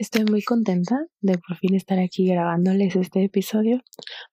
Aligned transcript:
Estoy 0.00 0.24
muy 0.24 0.42
contenta 0.42 1.04
de 1.20 1.36
por 1.36 1.58
fin 1.58 1.74
estar 1.74 1.98
aquí 1.98 2.26
grabándoles 2.26 2.96
este 2.96 3.22
episodio. 3.22 3.82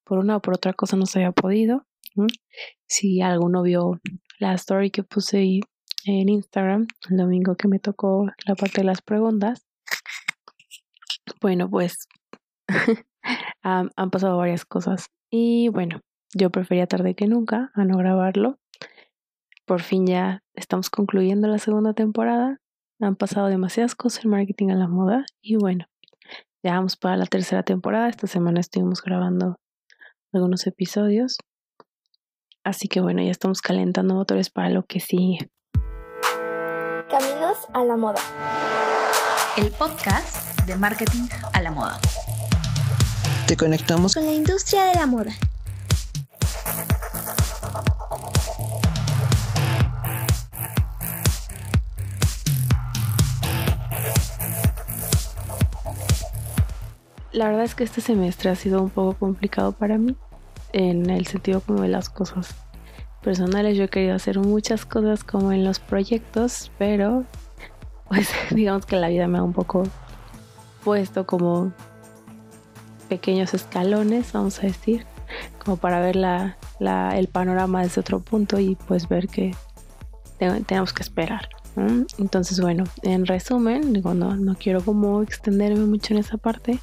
Por 0.06 0.18
una 0.18 0.38
o 0.38 0.42
por 0.42 0.54
otra 0.54 0.72
cosa 0.72 0.96
no 0.96 1.06
se 1.06 1.20
había 1.20 1.34
podido. 1.34 1.86
Si 2.86 3.22
alguno 3.22 3.64
vio 3.64 4.00
la 4.40 4.54
story 4.54 4.92
que 4.92 5.04
puse 5.04 5.60
en 6.06 6.30
Instagram 6.30 6.88
el 7.10 7.18
domingo 7.18 7.58
que 7.58 7.68
me 7.68 7.80
tocó 7.80 8.28
la 8.46 8.56
parte 8.56 8.80
de 8.80 8.86
las 8.86 9.02
preguntas, 9.02 9.68
bueno, 11.42 11.70
pues 11.70 12.08
han, 13.62 13.92
han 13.98 14.10
pasado 14.10 14.38
varias 14.38 14.64
cosas. 14.64 15.08
Y 15.30 15.68
bueno, 15.68 16.00
yo 16.34 16.50
prefería 16.50 16.88
tarde 16.88 17.14
que 17.14 17.28
nunca 17.28 17.72
a 17.74 17.84
no 17.84 17.98
grabarlo. 17.98 18.58
Por 19.66 19.82
fin 19.82 20.08
ya 20.08 20.46
estamos 20.54 20.90
concluyendo 20.90 21.50
la 21.50 21.58
segunda 21.58 21.94
temporada 21.94 22.62
han 23.06 23.16
pasado 23.16 23.48
demasiadas 23.48 23.96
cosas 23.96 24.26
en 24.26 24.32
marketing 24.32 24.70
a 24.70 24.76
la 24.76 24.88
moda 24.88 25.26
y 25.42 25.56
bueno, 25.56 25.86
ya 26.64 26.74
vamos 26.74 26.98
para 26.98 27.16
la 27.16 27.26
tercera 27.26 27.64
temporada. 27.64 28.10
Esta 28.10 28.28
semana 28.28 28.60
estuvimos 28.60 29.02
grabando 29.02 29.60
algunos 30.34 30.66
episodios. 30.66 31.38
Así 32.64 32.88
que 32.88 33.00
bueno, 33.00 33.22
ya 33.22 33.32
estamos 33.32 33.62
calentando 33.62 34.16
motores 34.16 34.50
para 34.50 34.70
lo 34.70 34.84
que 34.84 35.00
sigue. 35.00 35.50
Caminos 37.10 37.68
a 37.74 37.84
la 37.86 37.96
moda. 37.96 38.20
El 39.58 39.72
podcast 39.72 40.66
de 40.66 40.76
marketing 40.76 41.28
a 41.54 41.62
la 41.62 41.72
moda. 41.72 42.00
Te 43.48 43.56
conectamos 43.56 44.16
con 44.16 44.26
la 44.26 44.34
industria 44.34 44.86
de 44.86 44.96
la 44.96 45.06
moda. 45.06 45.32
La 57.38 57.46
verdad 57.46 57.66
es 57.66 57.76
que 57.76 57.84
este 57.84 58.02
semestre 58.02 58.50
ha 58.50 58.56
sido 58.56 58.82
un 58.82 58.90
poco 58.90 59.14
complicado 59.14 59.72
para 59.72 60.00
mí 60.00 60.16
en 60.74 61.08
el 61.12 61.28
sentido 61.28 61.62
como 61.62 61.84
de 61.84 61.88
las 61.88 62.10
cosas 62.10 62.56
personales. 63.22 63.78
Yo 63.78 63.84
he 63.84 63.90
querido 63.90 64.16
hacer 64.16 64.40
muchas 64.40 64.88
cosas 64.88 65.24
como 65.24 65.52
en 65.52 65.64
los 65.64 65.78
proyectos, 65.78 66.72
pero 66.80 67.26
pues 68.08 68.32
digamos 68.50 68.88
que 68.88 68.96
la 68.96 69.10
vida 69.10 69.28
me 69.28 69.38
ha 69.38 69.44
un 69.44 69.54
poco 69.54 69.84
puesto 70.84 71.28
como 71.28 71.74
pequeños 73.08 73.54
escalones, 73.54 74.34
vamos 74.34 74.58
a 74.58 74.64
decir, 74.64 75.06
como 75.64 75.78
para 75.78 76.00
ver 76.00 76.16
la, 76.16 76.58
el 77.14 77.28
panorama 77.28 77.84
desde 77.84 78.02
otro 78.02 78.20
punto 78.20 78.60
y 78.60 78.74
pues 78.88 79.08
ver 79.08 79.28
que 79.28 79.54
tenemos 80.40 80.92
que 80.92 81.04
esperar. 81.04 81.50
Entonces, 82.18 82.60
bueno, 82.60 82.86
en 83.04 83.28
resumen, 83.28 83.94
digo, 83.94 84.16
no, 84.16 84.36
no 84.36 84.56
quiero 84.56 84.84
como 84.84 85.22
extenderme 85.22 85.86
mucho 85.86 86.16
en 86.16 86.22
esa 86.22 86.38
parte. 86.38 86.80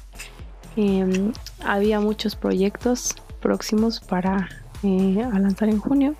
Em, 0.75 1.31
había 1.63 2.01
muchos 2.01 2.35
proyectos 2.35 3.15
próximos 3.39 4.01
para 4.01 4.49
eh, 4.83 5.27
lanzar 5.33 5.69
en 5.69 5.79
junio. 5.79 6.15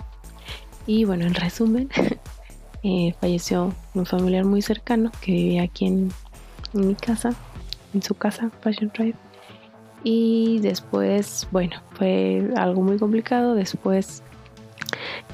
Y 0.87 1.03
bueno, 1.03 1.25
en 1.25 1.33
resumen, 1.33 1.89
eh, 2.83 3.13
falleció 3.19 3.73
un 3.93 4.05
familiar 4.05 4.45
muy 4.45 4.61
cercano 4.61 5.11
que 5.21 5.31
vivía 5.31 5.63
aquí 5.63 5.87
en, 5.87 6.11
mi 6.73 6.95
casa, 6.95 7.33
en 7.93 8.01
su 8.01 8.15
casa, 8.15 8.49
Fashion 8.61 8.91
Drive. 8.93 9.15
Y 10.03 10.59
después, 10.59 11.47
bueno, 11.51 11.81
fue 11.93 12.51
algo 12.55 12.81
muy 12.81 12.97
complicado. 12.97 13.55
Después 13.55 14.21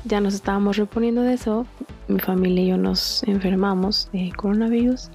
ya 0.05 0.21
nos 0.21 0.33
estábamos 0.33 0.77
reponiendo 0.77 1.21
de 1.21 1.33
eso. 1.33 1.67
Mi 2.07 2.19
familia 2.19 2.63
y 2.63 2.67
yo 2.67 2.77
nos 2.77 3.23
enfermamos 3.23 4.09
de 4.13 4.31
coronavirus. 4.35 5.09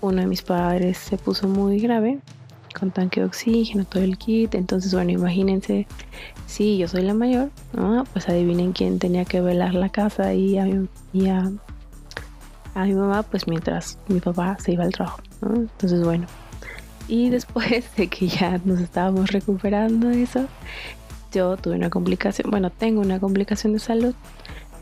Uno 0.00 0.22
de 0.22 0.26
mis 0.26 0.42
padres 0.42 0.98
se 0.98 1.18
puso 1.18 1.48
muy 1.48 1.78
grave 1.78 2.20
con 2.78 2.90
tanque 2.90 3.20
de 3.20 3.26
oxígeno, 3.26 3.84
todo 3.84 4.02
el 4.02 4.18
kit. 4.18 4.54
Entonces, 4.54 4.92
bueno, 4.92 5.10
imagínense, 5.10 5.86
si 6.46 6.78
yo 6.78 6.88
soy 6.88 7.02
la 7.02 7.14
mayor, 7.14 7.50
pues 8.12 8.28
adivinen 8.28 8.72
quién 8.72 8.98
tenía 8.98 9.24
que 9.24 9.40
velar 9.40 9.74
la 9.74 9.88
casa 9.88 10.34
y 10.34 10.58
a 10.58 10.64
mi, 10.64 11.28
a, 11.28 11.50
mi 12.84 12.94
mamá, 12.94 13.22
pues 13.22 13.48
mientras 13.48 13.98
mi 14.08 14.20
papá 14.20 14.56
se 14.60 14.72
iba 14.72 14.84
al 14.84 14.92
trabajo. 14.92 15.20
Entonces, 15.42 16.02
bueno. 16.04 16.26
Y 17.08 17.30
después 17.30 17.84
de 17.96 18.08
que 18.08 18.28
ya 18.28 18.60
nos 18.64 18.80
estábamos 18.80 19.30
recuperando 19.30 20.08
de 20.08 20.22
eso, 20.22 20.46
yo 21.32 21.56
tuve 21.56 21.76
una 21.76 21.90
complicación, 21.90 22.50
bueno, 22.50 22.70
tengo 22.70 23.00
una 23.00 23.20
complicación 23.20 23.72
de 23.72 23.78
salud. 23.78 24.14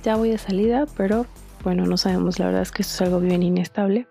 Ya 0.02 0.16
voy 0.16 0.30
de 0.30 0.38
salida, 0.38 0.86
pero 0.96 1.26
bueno, 1.62 1.86
no 1.86 1.96
sabemos, 1.96 2.38
la 2.38 2.46
verdad 2.46 2.62
es 2.62 2.72
que 2.72 2.82
esto 2.82 2.94
es 2.94 3.00
algo 3.02 3.20
bien 3.20 3.42
inestable. 3.42 4.06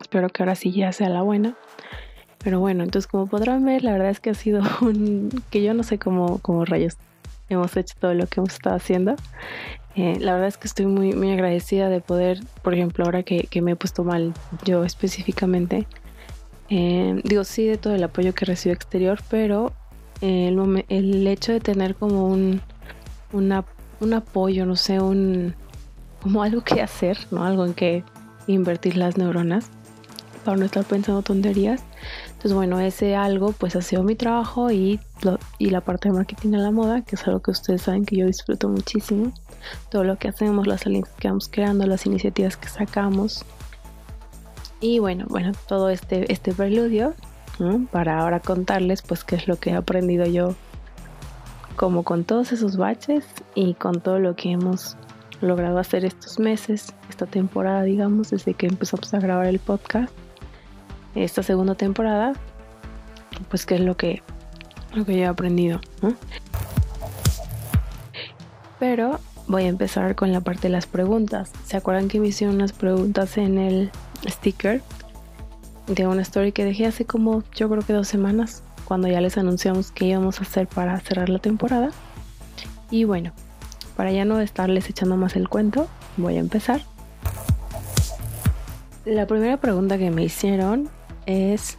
Espero 0.00 0.28
que 0.28 0.42
ahora 0.42 0.54
sí 0.54 0.72
ya 0.72 0.92
sea 0.92 1.08
la 1.08 1.22
buena. 1.22 1.56
Pero 2.46 2.60
bueno, 2.60 2.84
entonces 2.84 3.08
como 3.08 3.26
podrán 3.26 3.64
ver, 3.64 3.82
la 3.82 3.90
verdad 3.90 4.08
es 4.08 4.20
que 4.20 4.30
ha 4.30 4.34
sido 4.34 4.62
un... 4.80 5.30
que 5.50 5.64
yo 5.64 5.74
no 5.74 5.82
sé 5.82 5.98
cómo, 5.98 6.38
cómo 6.38 6.64
rayos 6.64 6.96
hemos 7.48 7.76
hecho 7.76 7.96
todo 7.98 8.14
lo 8.14 8.28
que 8.28 8.38
hemos 8.38 8.52
estado 8.52 8.76
haciendo. 8.76 9.16
Eh, 9.96 10.16
la 10.20 10.34
verdad 10.34 10.46
es 10.46 10.56
que 10.56 10.68
estoy 10.68 10.86
muy, 10.86 11.12
muy 11.12 11.32
agradecida 11.32 11.88
de 11.88 12.00
poder, 12.00 12.38
por 12.62 12.72
ejemplo, 12.72 13.04
ahora 13.04 13.24
que, 13.24 13.48
me 13.60 13.72
he 13.72 13.76
puesto 13.76 14.04
mal 14.04 14.32
yo 14.64 14.84
específicamente, 14.84 15.88
eh, 16.70 17.20
digo 17.24 17.42
sí 17.42 17.66
de 17.66 17.78
todo 17.78 17.96
el 17.96 18.04
apoyo 18.04 18.32
que 18.32 18.44
recibo 18.44 18.72
exterior, 18.72 19.18
pero 19.28 19.72
el, 20.20 20.84
el 20.88 21.26
hecho 21.26 21.50
de 21.50 21.58
tener 21.58 21.96
como 21.96 22.28
un, 22.28 22.60
un 23.32 24.14
apoyo, 24.14 24.66
no 24.66 24.76
sé, 24.76 25.00
un 25.00 25.56
como 26.22 26.44
algo 26.44 26.62
que 26.62 26.80
hacer, 26.80 27.18
¿no? 27.32 27.42
Algo 27.42 27.66
en 27.66 27.74
que 27.74 28.04
invertir 28.46 28.96
las 28.96 29.18
neuronas 29.18 29.68
para 30.46 30.56
no 30.56 30.64
estar 30.64 30.84
pensando 30.84 31.22
tonterías, 31.22 31.82
entonces, 32.46 32.68
bueno, 32.68 32.78
ese 32.78 33.16
algo 33.16 33.50
pues 33.50 33.74
ha 33.74 33.82
sido 33.82 34.04
mi 34.04 34.14
trabajo 34.14 34.70
y, 34.70 35.00
y 35.58 35.70
la 35.70 35.80
parte 35.80 36.10
de 36.10 36.14
marketing 36.14 36.54
a 36.54 36.58
la 36.58 36.70
moda, 36.70 37.02
que 37.02 37.16
es 37.16 37.26
algo 37.26 37.40
que 37.40 37.50
ustedes 37.50 37.82
saben 37.82 38.06
que 38.06 38.14
yo 38.14 38.26
disfruto 38.26 38.68
muchísimo. 38.68 39.32
Todo 39.90 40.04
lo 40.04 40.16
que 40.16 40.28
hacemos, 40.28 40.68
las 40.68 40.86
alianzas 40.86 41.12
que 41.18 41.26
vamos 41.26 41.48
creando, 41.48 41.84
las 41.86 42.06
iniciativas 42.06 42.56
que 42.56 42.68
sacamos. 42.68 43.44
Y 44.80 45.00
bueno, 45.00 45.26
bueno, 45.28 45.50
todo 45.66 45.90
este, 45.90 46.32
este 46.32 46.52
preludio 46.52 47.14
para 47.90 48.20
ahora 48.20 48.38
contarles 48.38 49.02
pues 49.02 49.24
qué 49.24 49.34
es 49.34 49.48
lo 49.48 49.56
que 49.56 49.70
he 49.70 49.74
aprendido 49.74 50.24
yo 50.24 50.54
como 51.74 52.04
con 52.04 52.22
todos 52.22 52.52
esos 52.52 52.76
baches 52.76 53.24
y 53.56 53.74
con 53.74 54.00
todo 54.00 54.20
lo 54.20 54.36
que 54.36 54.52
hemos 54.52 54.96
logrado 55.40 55.80
hacer 55.80 56.04
estos 56.04 56.38
meses, 56.38 56.94
esta 57.10 57.26
temporada, 57.26 57.82
digamos, 57.82 58.30
desde 58.30 58.54
que 58.54 58.68
empezamos 58.68 59.12
a 59.14 59.18
grabar 59.18 59.46
el 59.46 59.58
podcast 59.58 60.12
esta 61.24 61.42
segunda 61.42 61.74
temporada, 61.74 62.34
pues 63.48 63.66
qué 63.66 63.76
es 63.76 63.80
lo 63.80 63.96
que, 63.96 64.22
lo 64.94 65.04
que 65.04 65.16
yo 65.16 65.22
he 65.22 65.26
aprendido. 65.26 65.80
Pero 68.78 69.18
voy 69.46 69.64
a 69.64 69.68
empezar 69.68 70.14
con 70.14 70.32
la 70.32 70.40
parte 70.40 70.62
de 70.62 70.70
las 70.70 70.86
preguntas. 70.86 71.50
¿Se 71.64 71.76
acuerdan 71.76 72.08
que 72.08 72.20
me 72.20 72.28
hicieron 72.28 72.56
unas 72.56 72.72
preguntas 72.72 73.38
en 73.38 73.58
el 73.58 73.90
sticker 74.28 74.82
de 75.86 76.06
una 76.06 76.22
story 76.22 76.52
que 76.52 76.64
dejé 76.64 76.86
hace 76.86 77.04
como 77.04 77.42
yo 77.54 77.68
creo 77.70 77.82
que 77.82 77.92
dos 77.92 78.08
semanas, 78.08 78.62
cuando 78.84 79.08
ya 79.08 79.20
les 79.20 79.38
anunciamos 79.38 79.92
qué 79.92 80.06
íbamos 80.06 80.40
a 80.40 80.42
hacer 80.42 80.66
para 80.66 80.98
cerrar 81.00 81.28
la 81.28 81.38
temporada? 81.38 81.90
Y 82.90 83.04
bueno, 83.04 83.32
para 83.96 84.12
ya 84.12 84.24
no 84.24 84.40
estarles 84.40 84.90
echando 84.90 85.16
más 85.16 85.36
el 85.36 85.48
cuento, 85.48 85.88
voy 86.16 86.36
a 86.36 86.40
empezar. 86.40 86.82
La 89.04 89.26
primera 89.26 89.56
pregunta 89.56 89.98
que 89.98 90.10
me 90.10 90.24
hicieron 90.24 90.90
es 91.26 91.76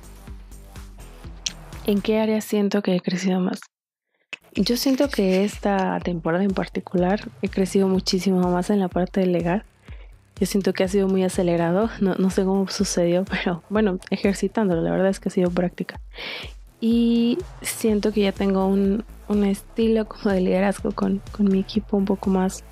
en 1.86 2.02
qué 2.02 2.20
área 2.20 2.42
siento 2.42 2.82
que 2.82 2.96
he 2.96 3.00
crecido 3.02 3.40
más. 3.40 3.60
Yo 4.54 4.76
siento 4.76 5.08
que 5.10 5.44
esta 5.44 6.00
temporada 6.00 6.44
en 6.44 6.52
particular 6.52 7.30
he 7.42 7.50
crecido 7.50 7.88
muchísimo 7.88 8.40
más 8.52 8.70
en 8.70 8.80
la 8.80 8.88
parte 8.88 9.22
del 9.22 9.32
legal. 9.32 9.64
Yo 10.40 10.46
siento 10.46 10.74
que 10.74 10.84
ha 10.84 10.88
sido 10.88 11.08
muy 11.08 11.24
acelerado, 11.24 11.90
no, 12.00 12.30
sé 12.30 12.44
cómo 12.44 12.68
sucedió, 12.68 13.24
pero 13.30 13.64
bueno, 13.70 14.00
ejercitándolo, 14.10 14.82
la 14.82 14.92
verdad 14.92 15.10
es 15.10 15.20
que 15.20 15.30
ha 15.30 15.32
sido 15.32 15.52
práctica. 15.52 16.00
Y 16.80 17.40
siento 17.62 18.12
que 18.12 18.22
ya 18.22 18.32
tengo 18.32 18.68
un, 18.68 19.04
estilo 19.46 20.08
como 20.08 20.34
de 20.34 20.42
liderazgo 20.42 20.92
con, 20.92 21.22
con 21.32 21.50
mi 21.50 21.60
equipo 21.60 21.98
un 21.98 22.06
poco 22.06 22.30
más 22.30 22.64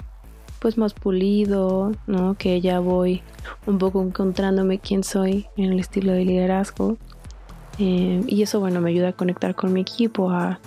pues 0.60 0.78
más 0.78 0.94
pulido, 0.94 1.92
¿no? 2.08 2.36
Que 2.38 2.62
ya 2.62 2.80
voy 2.80 3.22
un 3.66 3.78
poco 3.78 4.02
encontrándome 4.02 4.80
quién 4.80 5.04
soy 5.04 5.48
en 5.58 5.72
el 5.72 5.80
estilo 5.80 6.12
de 6.14 6.26
liderazgo. 6.26 6.98
Eh, 7.80 8.24
y 8.28 8.42
eso, 8.42 8.60
bueno, 8.60 8.82
me 8.82 8.90
ayuda 8.90 9.10
a 9.10 9.14
conectar 9.14 9.56
con 9.56 9.74
mi 9.74 9.82
equipo, 9.82 10.30
a, 10.32 10.60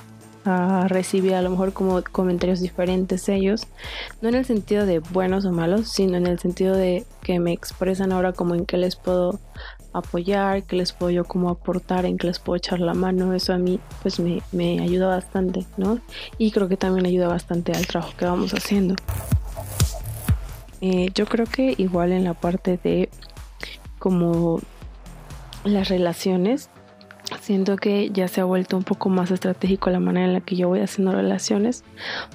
recibir 0.86 1.34
a 1.34 1.42
lo 1.42 1.50
mejor 1.50 1.74
como 1.74 2.02
comentarios 2.10 2.60
diferentes 2.60 3.28
ellos. 3.28 3.66
No 4.22 4.30
en 4.30 4.34
el 4.34 4.46
sentido 4.46 4.86
de 4.86 5.00
buenos 5.00 5.44
o 5.44 5.52
malos, 5.52 5.90
sino 5.90 6.16
en 6.16 6.26
el 6.26 6.38
sentido 6.38 6.74
de 6.74 7.04
que 7.22 7.38
me 7.38 7.52
expresan 7.52 8.12
ahora 8.12 8.32
como 8.32 8.54
en 8.54 8.64
qué 8.64 8.78
les 8.78 8.96
puedo 8.96 9.38
apoyar, 9.92 10.62
qué 10.62 10.76
les 10.76 10.92
puedo 10.92 11.10
yo 11.10 11.24
como 11.24 11.50
aportar, 11.50 12.06
en 12.06 12.16
qué 12.16 12.28
les 12.28 12.38
puedo 12.38 12.56
echar 12.56 12.80
la 12.80 12.94
mano. 12.94 13.34
Eso 13.34 13.52
a 13.52 13.58
mí 13.58 13.78
pues 14.00 14.20
me, 14.20 14.40
me 14.52 14.80
ayuda 14.80 15.08
bastante, 15.08 15.66
¿no? 15.76 16.00
Y 16.38 16.50
creo 16.50 16.66
que 16.66 16.78
también 16.78 17.04
ayuda 17.04 17.28
bastante 17.28 17.72
al 17.72 17.86
trabajo 17.86 18.14
que 18.16 18.24
vamos 18.24 18.54
haciendo. 18.54 18.94
Eh, 20.80 21.10
yo 21.14 21.26
creo 21.26 21.46
que 21.46 21.74
igual 21.76 22.12
en 22.12 22.24
la 22.24 22.34
parte 22.34 22.78
de 22.82 23.08
como 23.98 24.60
las 25.64 25.88
relaciones. 25.88 26.70
Siento 27.40 27.76
que 27.76 28.10
ya 28.10 28.26
se 28.26 28.40
ha 28.40 28.44
vuelto 28.44 28.76
un 28.76 28.84
poco 28.84 29.10
más 29.10 29.30
estratégico 29.30 29.90
la 29.90 30.00
manera 30.00 30.26
en 30.26 30.32
la 30.32 30.40
que 30.40 30.56
yo 30.56 30.68
voy 30.68 30.80
haciendo 30.80 31.12
relaciones, 31.12 31.84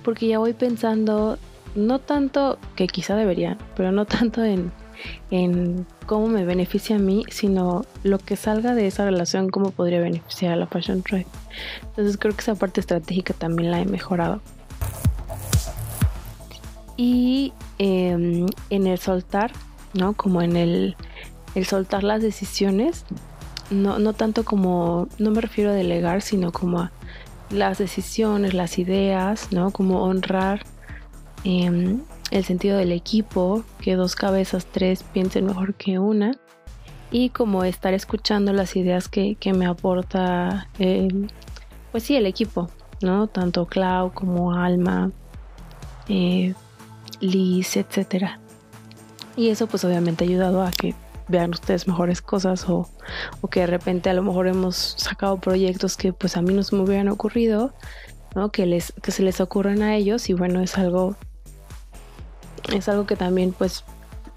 porque 0.04 0.28
ya 0.28 0.38
voy 0.38 0.54
pensando, 0.54 1.40
no 1.74 1.98
tanto 2.00 2.60
que 2.75 2.88
quizá 2.88 3.16
debería, 3.16 3.57
pero 3.75 3.92
no 3.92 4.06
tanto 4.06 4.44
en, 4.44 4.72
en 5.31 5.88
cómo 6.06 6.28
me 6.28 6.45
beneficia 6.45 6.98
a 6.98 7.00
mí, 7.00 7.25
sino 7.30 7.86
lo 8.04 8.19
que 8.19 8.36
salga 8.36 8.75
de 8.75 8.86
esa 8.86 9.06
relación, 9.06 9.50
cómo 9.50 9.72
podría 9.72 10.00
beneficiar 10.00 10.54
a 10.54 10.57
la 10.57 10.68
Fashion 10.68 11.01
Tribe. 11.01 11.25
Entonces 11.81 12.18
creo 12.18 12.36
que 12.36 12.42
esa 12.42 12.56
parte 12.56 12.80
estratégica 12.80 13.34
también 13.34 13.72
la 13.72 13.81
he 13.81 13.86
mejorado. 13.86 14.42
Y 16.95 17.54
em, 17.80 18.45
en 18.69 18.88
el 18.88 19.00
soltar, 19.00 19.51
¿no? 19.94 20.13
Como 20.13 20.42
en 20.42 20.56
el, 20.56 20.95
el 21.56 21.66
soltar 21.66 22.04
las 22.04 22.22
decisiones, 22.22 23.06
no, 23.69 24.00
no 24.00 24.13
tanto 24.13 24.45
como, 24.45 25.07
no 25.18 25.31
me 25.31 25.42
refiero 25.42 25.72
a 25.72 25.74
delegar, 25.74 26.22
sino 26.22 26.51
como 26.51 26.80
a 26.80 26.92
las 27.50 27.78
decisiones, 27.78 28.54
las 28.54 28.78
ideas, 28.80 29.51
¿no? 29.51 29.72
Como 29.72 30.04
honrar 30.04 30.63
eh, 31.44 31.98
el 32.31 32.44
sentido 32.44 32.78
del 32.78 32.92
equipo, 32.92 33.63
que 33.80 33.95
dos 33.95 34.16
cabezas, 34.16 34.66
tres 34.66 35.04
piensen 35.04 35.45
mejor 35.45 35.75
que 35.75 36.00
una, 36.00 36.31
y 37.12 37.30
como 37.30 37.63
estar 37.63 37.94
escuchando 37.94 38.54
las 38.54 38.75
ideas 38.75 39.07
que, 39.07 39.38
me 39.56 39.68
aporta, 39.68 40.68
pues 41.92 42.04
sí, 42.04 42.16
el 42.16 42.25
equipo, 42.25 42.72
¿no? 43.01 43.28
Tanto 43.28 43.68
Clau 43.68 44.12
como 44.13 44.54
Alma, 44.54 45.12
eh, 46.10 46.56
Liz, 47.23 47.77
etcétera. 47.77 48.39
Y 49.35 49.49
eso 49.49 49.67
pues 49.67 49.83
obviamente 49.83 50.23
ha 50.23 50.27
ayudado 50.27 50.63
a 50.63 50.71
que 50.71 50.93
vean 51.27 51.51
ustedes 51.51 51.87
mejores 51.87 52.21
cosas 52.21 52.69
o, 52.69 52.89
o, 53.41 53.47
que 53.47 53.61
de 53.61 53.67
repente 53.67 54.09
a 54.09 54.13
lo 54.13 54.21
mejor 54.21 54.47
hemos 54.47 54.95
sacado 54.97 55.37
proyectos 55.37 55.97
que 55.97 56.13
pues 56.13 56.37
a 56.37 56.41
mí 56.41 56.53
no 56.53 56.63
se 56.63 56.75
me 56.75 56.83
hubieran 56.83 57.07
ocurrido, 57.07 57.73
¿no? 58.35 58.51
Que, 58.51 58.65
les, 58.65 58.93
que 59.01 59.11
se 59.11 59.23
les 59.23 59.39
ocurren 59.41 59.81
a 59.81 59.95
ellos 59.95 60.29
y 60.29 60.33
bueno, 60.33 60.61
es 60.61 60.77
algo 60.77 61.15
es 62.71 62.87
algo 62.87 63.05
que 63.05 63.15
también 63.15 63.53
pues 63.53 63.83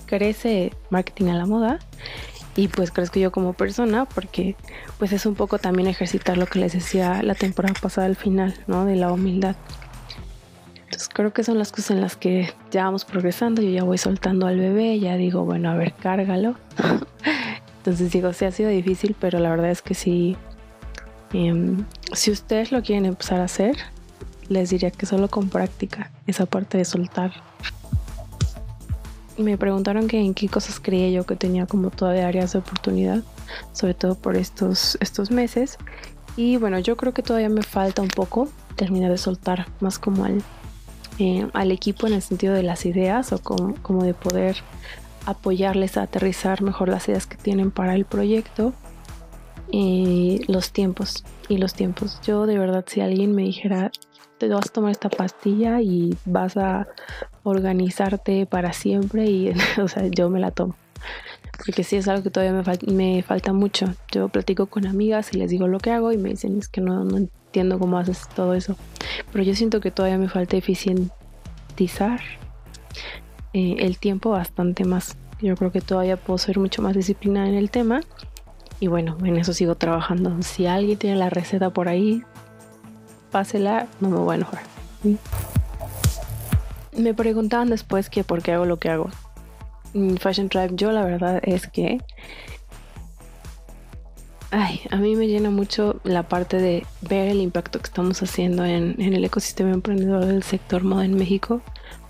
crece 0.06 0.72
marketing 0.90 1.26
a 1.26 1.34
la 1.34 1.46
moda 1.46 1.78
y 2.56 2.68
pues 2.68 2.90
crezco 2.90 3.18
yo 3.20 3.30
como 3.30 3.52
persona 3.52 4.04
porque 4.06 4.56
pues 4.98 5.12
es 5.12 5.26
un 5.26 5.34
poco 5.34 5.58
también 5.58 5.88
ejercitar 5.88 6.38
lo 6.38 6.46
que 6.46 6.58
les 6.58 6.72
decía 6.72 7.22
la 7.22 7.34
temporada 7.34 7.74
pasada 7.80 8.06
al 8.06 8.16
final, 8.16 8.54
¿no? 8.66 8.84
De 8.84 8.96
la 8.96 9.12
humildad. 9.12 9.56
Entonces 10.86 11.08
creo 11.12 11.32
que 11.32 11.44
son 11.44 11.58
las 11.58 11.70
cosas 11.70 11.92
en 11.92 12.00
las 12.00 12.16
que 12.16 12.52
ya 12.70 12.84
vamos 12.84 13.04
progresando, 13.04 13.60
yo 13.60 13.70
ya 13.70 13.84
voy 13.84 13.98
soltando 13.98 14.46
al 14.46 14.58
bebé, 14.58 14.98
ya 14.98 15.16
digo, 15.16 15.44
bueno, 15.44 15.70
a 15.70 15.74
ver, 15.74 15.92
cárgalo. 15.92 16.56
Entonces 17.78 18.10
digo, 18.10 18.32
sí 18.32 18.44
ha 18.44 18.50
sido 18.50 18.70
difícil, 18.70 19.14
pero 19.18 19.38
la 19.38 19.50
verdad 19.50 19.70
es 19.70 19.82
que 19.82 19.94
sí, 19.94 20.36
em, 21.32 21.84
si 22.12 22.30
ustedes 22.30 22.72
lo 22.72 22.82
quieren 22.82 23.04
empezar 23.04 23.40
a 23.40 23.44
hacer, 23.44 23.76
les 24.48 24.70
diría 24.70 24.90
que 24.90 25.06
solo 25.06 25.28
con 25.28 25.48
práctica, 25.48 26.10
esa 26.26 26.46
parte 26.46 26.78
de 26.78 26.84
soltar 26.84 27.32
me 29.38 29.58
preguntaron 29.58 30.08
que 30.08 30.18
en 30.18 30.34
qué 30.34 30.48
cosas 30.48 30.80
creía 30.80 31.10
yo 31.10 31.26
que 31.26 31.36
tenía 31.36 31.66
como 31.66 31.90
todavía 31.90 32.26
áreas 32.26 32.52
de 32.52 32.60
oportunidad, 32.60 33.22
sobre 33.72 33.94
todo 33.94 34.14
por 34.14 34.36
estos, 34.36 34.96
estos 35.00 35.30
meses. 35.30 35.78
Y 36.36 36.56
bueno, 36.56 36.78
yo 36.78 36.96
creo 36.96 37.12
que 37.12 37.22
todavía 37.22 37.48
me 37.48 37.62
falta 37.62 38.02
un 38.02 38.08
poco 38.08 38.48
terminar 38.76 39.10
de 39.10 39.18
soltar 39.18 39.66
más 39.80 39.98
como 39.98 40.24
al, 40.24 40.42
eh, 41.18 41.48
al 41.52 41.72
equipo 41.72 42.06
en 42.06 42.14
el 42.14 42.22
sentido 42.22 42.54
de 42.54 42.62
las 42.62 42.86
ideas 42.86 43.32
o 43.32 43.38
como, 43.38 43.74
como 43.82 44.04
de 44.04 44.14
poder 44.14 44.56
apoyarles 45.24 45.96
a 45.96 46.02
aterrizar 46.02 46.62
mejor 46.62 46.88
las 46.88 47.08
ideas 47.08 47.26
que 47.26 47.36
tienen 47.36 47.70
para 47.70 47.94
el 47.94 48.04
proyecto 48.04 48.72
y 49.70 50.42
los 50.46 50.70
tiempos 50.70 51.24
y 51.48 51.58
los 51.58 51.74
tiempos 51.74 52.20
yo 52.24 52.46
de 52.46 52.56
verdad 52.56 52.84
si 52.86 53.00
alguien 53.00 53.34
me 53.34 53.42
dijera 53.42 53.90
te 54.38 54.48
vas 54.48 54.66
a 54.66 54.72
tomar 54.72 54.90
esta 54.92 55.08
pastilla 55.08 55.80
y 55.80 56.16
vas 56.24 56.56
a 56.56 56.86
organizarte 57.42 58.46
para 58.46 58.72
siempre 58.72 59.26
y 59.26 59.52
o 59.80 59.88
sea, 59.88 60.06
yo 60.08 60.30
me 60.30 60.40
la 60.40 60.50
tomo. 60.50 60.74
Porque 61.58 61.84
sí 61.84 61.96
es 61.96 62.08
algo 62.08 62.22
que 62.22 62.30
todavía 62.30 62.52
me, 62.52 62.92
me, 62.92 63.22
falta 63.22 63.52
mucho. 63.52 63.86
Yo 64.12 64.28
platico 64.28 64.66
con 64.66 64.86
amigas 64.86 65.32
y 65.32 65.38
les 65.38 65.50
digo 65.50 65.66
lo 65.68 65.78
que 65.78 65.90
hago 65.90 66.12
y 66.12 66.18
me 66.18 66.30
dicen 66.30 66.58
es 66.58 66.68
que 66.68 66.80
no, 66.80 67.04
no 67.04 67.16
entiendo 67.16 67.78
cómo 67.78 67.98
haces 67.98 68.28
todo 68.34 68.54
eso. 68.54 68.76
Pero 69.32 69.44
yo 69.44 69.54
siento 69.54 69.80
que 69.80 69.90
todavía 69.90 70.18
me 70.18 70.28
falta 70.28 70.56
eficientizar 70.56 72.20
eh, 73.52 73.76
el 73.78 73.98
tiempo 73.98 74.30
bastante 74.30 74.84
más. 74.84 75.16
Yo 75.40 75.54
creo 75.56 75.72
que 75.72 75.80
todavía 75.80 76.16
puedo 76.16 76.38
ser 76.38 76.58
mucho 76.58 76.82
más 76.82 76.94
disciplinada 76.94 77.48
en 77.48 77.54
el 77.54 77.70
tema. 77.70 78.00
Y 78.80 78.88
bueno, 78.88 79.16
en 79.24 79.36
eso 79.36 79.52
sigo 79.52 79.74
trabajando. 79.74 80.42
Si 80.42 80.66
alguien 80.66 80.98
tiene 80.98 81.16
la 81.16 81.30
receta 81.30 81.70
por 81.70 81.88
ahí, 81.88 82.22
pásela, 83.30 83.86
no 84.00 84.10
me 84.10 84.18
voy 84.18 84.32
a 84.32 84.36
enojar. 84.36 84.62
Me 86.96 87.14
preguntaban 87.14 87.70
después 87.70 88.10
que 88.10 88.24
por 88.24 88.42
qué 88.42 88.52
hago 88.52 88.64
lo 88.64 88.78
que 88.78 88.90
hago. 88.90 89.10
Fashion 90.18 90.48
Tribe, 90.48 90.70
yo 90.74 90.92
la 90.92 91.04
verdad 91.04 91.40
es 91.42 91.66
que 91.66 92.00
ay, 94.50 94.80
a 94.90 94.96
mí 94.96 95.16
me 95.16 95.28
llena 95.28 95.50
mucho 95.50 96.00
la 96.04 96.22
parte 96.22 96.58
de 96.58 96.86
ver 97.02 97.28
el 97.28 97.40
impacto 97.40 97.78
que 97.78 97.86
estamos 97.86 98.22
haciendo 98.22 98.64
en, 98.64 99.00
el 99.00 99.24
ecosistema 99.24 99.72
emprendedor 99.72 100.24
del 100.24 100.42
sector 100.42 100.84
moda 100.84 101.04
en 101.04 101.14
México, 101.14 101.60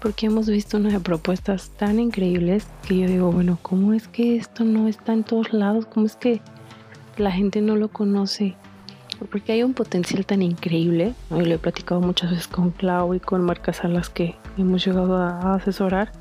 porque 0.01 0.27
hemos 0.27 0.49
visto 0.49 0.77
unas 0.77 1.01
propuestas 1.03 1.71
tan 1.71 1.99
increíbles 1.99 2.67
que 2.87 2.99
yo 2.99 3.07
digo, 3.09 3.33
bueno, 3.33 3.59
¿cómo 3.63 3.93
es 3.93 4.09
que 4.09 4.37
esto 4.37 4.65
no 4.65 4.89
está 4.89 5.13
en 5.13 5.25
todos 5.25 5.53
lados? 5.53 5.87
¿Cómo 5.87 6.07
es 6.07 6.17
que 6.17 6.41
la 7.17 7.33
gente 7.33 7.61
no 7.61 7.77
lo 7.77 7.89
conoce? 7.89 8.55
porque 9.31 9.53
hay 9.53 9.63
un 9.63 9.73
potencial 9.73 10.27
tan 10.27 10.43
increíble, 10.43 11.15
y 11.31 11.41
lo 11.41 11.55
he 11.55 11.59
platicado 11.59 12.03
muchas 12.03 12.33
veces 12.33 12.49
con 12.49 12.71
Clau 12.71 13.15
y 13.15 13.19
con 13.19 13.41
marcas 13.41 13.83
a 13.83 13.89
las 13.89 14.11
que 14.11 14.37
hemos 14.59 14.85
llegado 14.85 15.17
a 15.17 15.55
asesorar. 15.55 16.13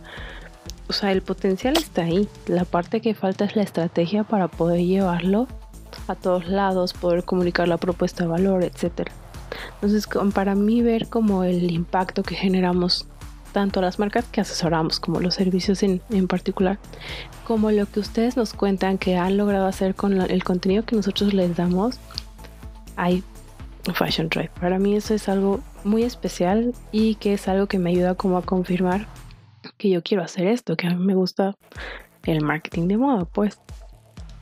O 0.88 0.94
sea, 0.94 1.12
el 1.12 1.22
potencial 1.22 1.78
está 1.78 2.04
ahí. 2.04 2.28
La 2.48 2.66
parte 2.66 3.02
que 3.02 3.16
falta 3.16 3.46
es 3.46 3.56
la 3.56 3.64
estrategia 3.64 4.24
para 4.24 4.48
poder 4.48 4.82
llevarlo 4.82 5.48
a 6.08 6.16
todos 6.16 6.48
lados, 6.48 6.94
poder 6.94 7.24
comunicar 7.24 7.68
la 7.68 7.78
propuesta 7.78 8.24
de 8.24 8.30
valor, 8.30 8.64
etc. 8.64 9.10
Entonces, 9.76 10.08
para 10.34 10.56
mí 10.56 10.82
ver 10.82 11.08
como 11.08 11.44
el 11.44 11.72
impacto 11.72 12.24
que 12.24 12.36
generamos 12.36 13.08
tanto 13.54 13.82
las 13.82 14.00
marcas 14.00 14.26
que 14.26 14.42
asesoramos 14.42 15.00
como 15.00 15.22
los 15.22 15.36
servicios 15.36 15.82
en, 15.82 16.02
en, 16.10 16.28
particular, 16.28 16.78
como 17.48 17.72
lo 17.72 17.86
que 17.86 18.02
ustedes 18.02 18.36
nos 18.36 18.54
cuentan 18.54 18.98
que 18.98 19.16
han 19.16 19.38
logrado 19.38 19.66
hacer 19.66 19.96
con 19.96 20.20
el 20.20 20.44
contenido 20.44 20.84
que 20.84 20.98
nosotros 20.98 21.34
les 21.34 21.56
damos, 21.56 21.98
hay 22.98 23.24
Fashion 23.94 24.28
Drive. 24.30 24.52
Para 24.60 24.78
mí 24.78 24.96
eso 24.96 25.14
es 25.14 25.30
algo 25.30 25.62
muy 25.84 26.04
especial 26.04 26.74
y 26.92 27.16
que 27.16 27.34
es 27.34 27.48
algo 27.48 27.68
que 27.68 27.80
me 27.80 27.92
ayuda 27.92 28.16
como 28.16 28.38
a 28.38 28.42
confirmar 28.42 29.08
que 29.78 29.90
yo 29.90 30.04
quiero 30.04 30.24
hacer 30.24 30.48
esto, 30.48 30.76
que 30.76 30.88
a 30.88 30.92
mí 30.92 31.04
me 31.04 31.16
gusta 31.16 31.56
el 32.24 32.42
marketing 32.42 32.88
de 32.88 32.98
moda, 32.98 33.26
pues. 33.26 33.60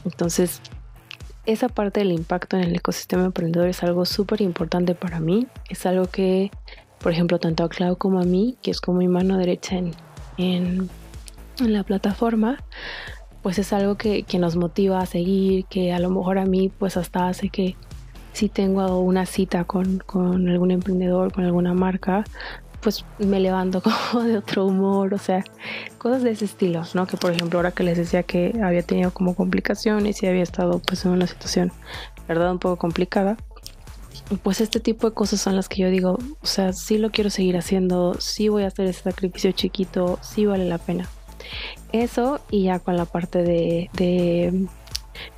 Entonces, 0.06 0.62
esa 1.46 1.70
parte 1.70 2.00
del 2.00 2.12
impacto 2.12 2.58
en 2.58 2.64
el 2.64 2.76
ecosistema 2.76 3.26
emprendedor 3.26 3.68
es 3.68 3.84
algo 3.84 4.06
súper 4.06 4.42
importante 4.42 4.96
para 4.96 5.20
mí. 5.20 5.48
Es 5.70 5.86
algo 5.86 6.08
que, 6.08 6.52
por 7.00 7.12
ejemplo, 7.12 7.40
tanto 7.40 7.64
a 7.64 7.70
Clau 7.70 7.98
como 7.98 8.20
a 8.20 8.24
mí, 8.24 8.58
que 8.62 8.72
es 8.72 8.82
como 8.82 9.00
mi 9.00 9.08
mano 9.08 9.38
derecha 9.38 9.76
en, 9.76 9.92
en, 10.38 10.90
en 11.60 11.74
la 11.74 11.84
plataforma, 11.84 12.58
pues 13.42 13.60
es 13.60 13.74
algo 13.74 13.96
que, 13.96 14.24
que 14.24 14.40
nos 14.40 14.56
motiva 14.56 15.00
a 15.00 15.06
seguir, 15.06 15.66
que 15.66 15.92
a 15.92 16.00
lo 16.00 16.10
mejor 16.10 16.38
a 16.38 16.46
mí 16.46 16.70
pues 16.70 16.96
hasta 16.96 17.28
hace 17.28 17.50
que 17.50 17.76
si 18.32 18.50
tengo 18.50 19.00
una 19.00 19.26
cita 19.26 19.66
con, 19.66 20.00
con 20.00 20.48
algún 20.50 20.72
emprendedor, 20.72 21.32
con 21.34 21.44
alguna 21.44 21.74
marca, 21.74 22.24
pues 22.84 23.06
me 23.18 23.40
levanto 23.40 23.82
como 24.12 24.24
de 24.24 24.38
otro 24.38 24.66
humor, 24.66 25.14
o 25.14 25.18
sea, 25.18 25.44
cosas 25.98 26.24
de 26.24 26.32
ese 26.32 26.46
estilo, 26.46 26.84
¿no? 26.94 27.08
Que 27.08 27.18
por 27.18 27.32
ejemplo 27.32 27.60
ahora 27.60 27.72
que 27.72 27.84
les 27.84 27.98
decía 27.98 28.24
que 28.24 28.54
había 28.64 28.84
tenido 28.84 29.12
como 29.12 29.36
complicaciones 29.36 30.22
y 30.22 30.28
había 30.28 30.44
estado 30.44 30.80
pues 30.80 31.06
en 31.06 31.12
una 31.12 31.28
situación, 31.28 31.72
verdad, 32.28 32.52
un 32.52 32.60
poco 32.60 32.78
complicada, 32.78 33.38
pues 34.42 34.62
este 34.62 34.80
tipo 34.80 35.10
de 35.10 35.16
cosas 35.16 35.42
son 35.42 35.56
las 35.56 35.70
que 35.70 35.82
yo 35.82 35.90
digo, 35.90 36.18
o 36.42 36.46
sea, 36.46 36.74
sí 36.74 36.98
lo 36.98 37.12
quiero 37.12 37.30
seguir 37.30 37.58
haciendo, 37.58 38.16
sí 38.20 38.50
voy 38.50 38.64
a 38.64 38.68
hacer 38.68 38.86
ese 38.86 39.04
sacrificio 39.04 39.52
chiquito, 39.52 40.20
sí 40.22 40.46
vale 40.46 40.66
la 40.66 40.78
pena. 40.78 41.08
Eso 41.92 42.40
y 42.50 42.64
ya 42.64 42.80
con 42.80 42.98
la 42.98 43.06
parte 43.06 43.44
de, 43.44 43.90
de 43.94 44.68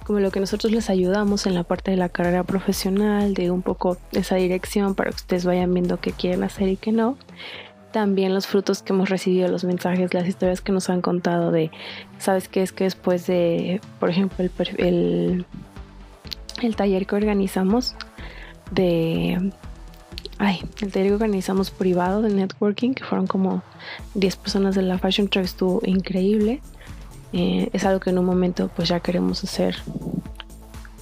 como 0.06 0.20
lo 0.20 0.32
que 0.32 0.40
nosotros 0.40 0.72
les 0.72 0.90
ayudamos 0.90 1.46
en 1.46 1.56
la 1.56 1.64
parte 1.64 1.92
de 1.92 1.98
la 1.98 2.10
carrera 2.10 2.44
profesional, 2.44 3.34
de 3.34 3.52
un 3.52 3.62
poco 3.62 3.98
esa 4.12 4.36
dirección 4.36 4.96
para 4.96 5.12
que 5.12 5.18
ustedes 5.18 5.46
vayan 5.46 5.74
viendo 5.74 6.00
qué 6.00 6.12
quieren 6.12 6.44
hacer 6.44 6.70
y 6.70 6.78
qué 6.78 6.92
no. 6.92 7.18
También 7.92 8.34
los 8.34 8.48
frutos 8.48 8.82
que 8.82 8.92
hemos 8.92 9.10
recibido, 9.10 9.48
los 9.48 9.64
mensajes, 9.64 10.14
las 10.14 10.28
historias 10.28 10.62
que 10.62 10.72
nos 10.72 10.90
han 10.90 11.02
contado 11.02 11.52
de, 11.52 11.72
¿sabes 12.20 12.50
qué? 12.50 12.62
Es 12.62 12.72
que 12.72 12.84
después 12.84 13.26
de, 13.26 13.80
por 14.00 14.10
ejemplo, 14.10 14.44
el, 14.44 14.52
el, 14.78 15.46
el 16.62 16.76
taller 16.76 17.08
que 17.08 17.16
organizamos 17.16 17.96
de 18.72 19.52
ay, 20.38 20.62
el 20.82 20.92
taller 20.92 21.08
que 21.08 21.14
organizamos 21.14 21.72
privado 21.72 22.22
de 22.22 22.34
networking, 22.34 22.94
que 22.94 23.04
fueron 23.04 23.28
como 23.28 23.64
10 24.16 24.36
personas 24.38 24.76
de 24.76 24.82
la 24.82 24.98
Fashion 24.98 25.28
Trend, 25.28 25.46
estuvo 25.46 25.82
increíble. 25.86 26.62
Eh, 27.38 27.70
es 27.74 27.84
algo 27.84 28.00
que 28.00 28.12
en 28.12 28.18
un 28.18 28.24
momento 28.24 28.72
pues 28.74 28.88
ya 28.88 29.02
queremos 29.02 29.44
hacer 29.44 29.76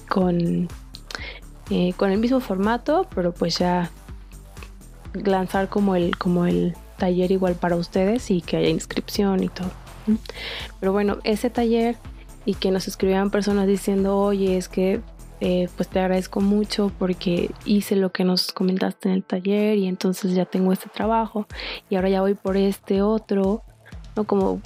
con, 0.08 0.68
eh, 1.70 1.92
con 1.96 2.10
el 2.10 2.18
mismo 2.18 2.40
formato, 2.40 3.06
pero 3.14 3.32
pues 3.32 3.56
ya 3.58 3.88
lanzar 5.12 5.68
como 5.68 5.94
el, 5.94 6.18
como 6.18 6.44
el 6.44 6.74
taller 6.98 7.30
igual 7.30 7.54
para 7.54 7.76
ustedes 7.76 8.32
y 8.32 8.40
que 8.40 8.56
haya 8.56 8.68
inscripción 8.68 9.44
y 9.44 9.48
todo. 9.48 9.70
Pero 10.80 10.92
bueno, 10.92 11.18
ese 11.22 11.50
taller 11.50 11.96
y 12.44 12.54
que 12.54 12.72
nos 12.72 12.88
escribían 12.88 13.30
personas 13.30 13.68
diciendo, 13.68 14.18
oye, 14.18 14.56
es 14.56 14.68
que 14.68 15.02
eh, 15.40 15.68
pues 15.76 15.88
te 15.88 16.00
agradezco 16.00 16.40
mucho 16.40 16.90
porque 16.98 17.52
hice 17.64 17.94
lo 17.94 18.10
que 18.10 18.24
nos 18.24 18.50
comentaste 18.50 19.08
en 19.08 19.14
el 19.14 19.22
taller 19.22 19.78
y 19.78 19.86
entonces 19.86 20.34
ya 20.34 20.46
tengo 20.46 20.72
este 20.72 20.88
trabajo 20.88 21.46
y 21.88 21.94
ahora 21.94 22.08
ya 22.08 22.22
voy 22.22 22.34
por 22.34 22.56
este 22.56 23.02
otro, 23.02 23.62
¿no? 24.16 24.24
Como, 24.24 24.60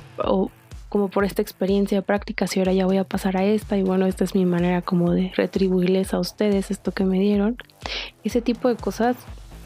como 0.88 1.08
por 1.08 1.24
esta 1.24 1.42
experiencia 1.42 2.02
práctica, 2.02 2.46
si 2.46 2.60
ahora 2.60 2.72
ya 2.72 2.86
voy 2.86 2.96
a 2.96 3.04
pasar 3.04 3.36
a 3.36 3.44
esta 3.44 3.76
y 3.76 3.82
bueno, 3.82 4.06
esta 4.06 4.24
es 4.24 4.34
mi 4.34 4.46
manera 4.46 4.82
como 4.82 5.12
de 5.12 5.32
retribuirles 5.36 6.14
a 6.14 6.18
ustedes 6.18 6.70
esto 6.70 6.92
que 6.92 7.04
me 7.04 7.18
dieron. 7.18 7.56
Ese 8.24 8.40
tipo 8.40 8.68
de 8.68 8.76
cosas, 8.76 9.16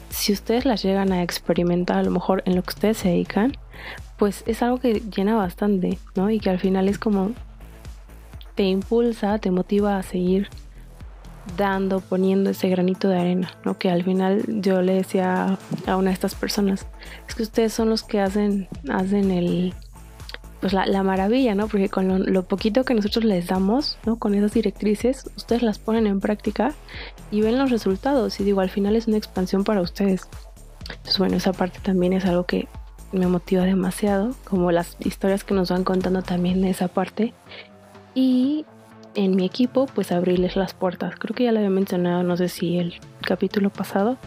si 0.09 0.33
ustedes 0.33 0.65
las 0.65 0.83
llegan 0.83 1.11
a 1.13 1.23
experimentar 1.23 1.97
a 1.97 2.03
lo 2.03 2.11
mejor 2.11 2.43
en 2.45 2.55
lo 2.55 2.63
que 2.63 2.71
ustedes 2.71 2.97
se 2.97 3.09
dedican, 3.09 3.57
pues 4.17 4.43
es 4.47 4.61
algo 4.61 4.79
que 4.79 5.01
llena 5.15 5.35
bastante, 5.35 5.97
¿no? 6.15 6.29
Y 6.29 6.39
que 6.39 6.49
al 6.49 6.59
final 6.59 6.89
es 6.89 6.99
como 6.99 7.31
te 8.55 8.63
impulsa, 8.63 9.39
te 9.39 9.49
motiva 9.49 9.97
a 9.97 10.03
seguir 10.03 10.49
dando, 11.57 11.99
poniendo 11.99 12.49
ese 12.49 12.69
granito 12.69 13.09
de 13.09 13.19
arena, 13.19 13.51
¿no? 13.65 13.77
Que 13.77 13.89
al 13.89 14.03
final 14.03 14.43
yo 14.61 14.81
le 14.81 14.93
decía 14.93 15.57
a 15.87 15.97
una 15.97 16.09
de 16.09 16.13
estas 16.13 16.35
personas, 16.35 16.85
es 17.27 17.35
que 17.35 17.43
ustedes 17.43 17.73
son 17.73 17.89
los 17.89 18.03
que 18.03 18.19
hacen, 18.19 18.67
hacen 18.89 19.31
el, 19.31 19.73
pues 20.63 20.71
la, 20.71 21.03
maravilla, 21.03 21.55
¿no? 21.55 21.67
Porque 21.67 21.89
con 21.89 22.31
lo, 22.31 22.43
poquito 22.43 22.85
que 22.85 22.93
nosotros 22.93 23.25
les 23.25 23.47
damos, 23.47 23.97
¿no? 24.05 24.15
Con 24.15 24.33
esas 24.33 24.53
directrices, 24.53 25.29
ustedes 25.35 25.61
las 25.61 25.77
ponen 25.77 26.07
en 26.07 26.21
práctica 26.21 26.73
y 27.31 27.41
ven 27.41 27.59
los 27.59 27.69
resultados. 27.69 28.39
Y 28.39 28.45
digo, 28.45 28.61
al 28.61 28.69
final 28.69 28.95
es 28.95 29.05
una 29.07 29.17
expansión 29.17 29.65
para 29.65 29.81
ustedes. 29.81 30.21
Entonces, 30.89 31.17
bueno, 31.17 31.35
esa 31.35 31.51
parte 31.51 31.79
también 31.83 32.13
es 32.13 32.23
algo 32.23 32.45
que 32.45 32.69
me 33.11 33.27
motiva 33.27 33.63
demasiado, 33.63 34.33
como 34.45 34.71
las 34.71 34.95
historias 35.01 35.43
que 35.43 35.53
nos 35.53 35.69
van 35.69 35.83
contando 35.83 36.21
también 36.21 36.61
de 36.61 36.69
esa 36.69 36.87
parte. 36.87 37.33
Y 38.15 38.65
en 39.15 39.35
mi 39.35 39.45
equipo, 39.45 39.85
pues 39.85 40.11
abrirles 40.11 40.55
las 40.55 40.73
puertas. 40.73 41.15
Creo 41.17 41.35
que 41.35 41.43
ya 41.43 41.51
lo 41.51 41.59
había 41.59 41.69
mencionado, 41.69 42.23
no 42.23 42.37
sé 42.37 42.49
si 42.49 42.77
el 42.79 42.99
capítulo 43.21 43.69
pasado, 43.69 44.17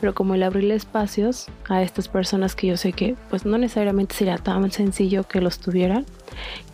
pero 0.00 0.14
como 0.14 0.34
el 0.34 0.42
abrirle 0.42 0.74
espacios 0.74 1.48
a 1.68 1.82
estas 1.82 2.08
personas 2.08 2.54
que 2.54 2.68
yo 2.68 2.76
sé 2.76 2.92
que 2.92 3.16
pues 3.30 3.44
no 3.44 3.58
necesariamente 3.58 4.14
sería 4.14 4.38
tan 4.38 4.70
sencillo 4.70 5.24
que 5.24 5.40
los 5.40 5.58
tuvieran 5.58 6.06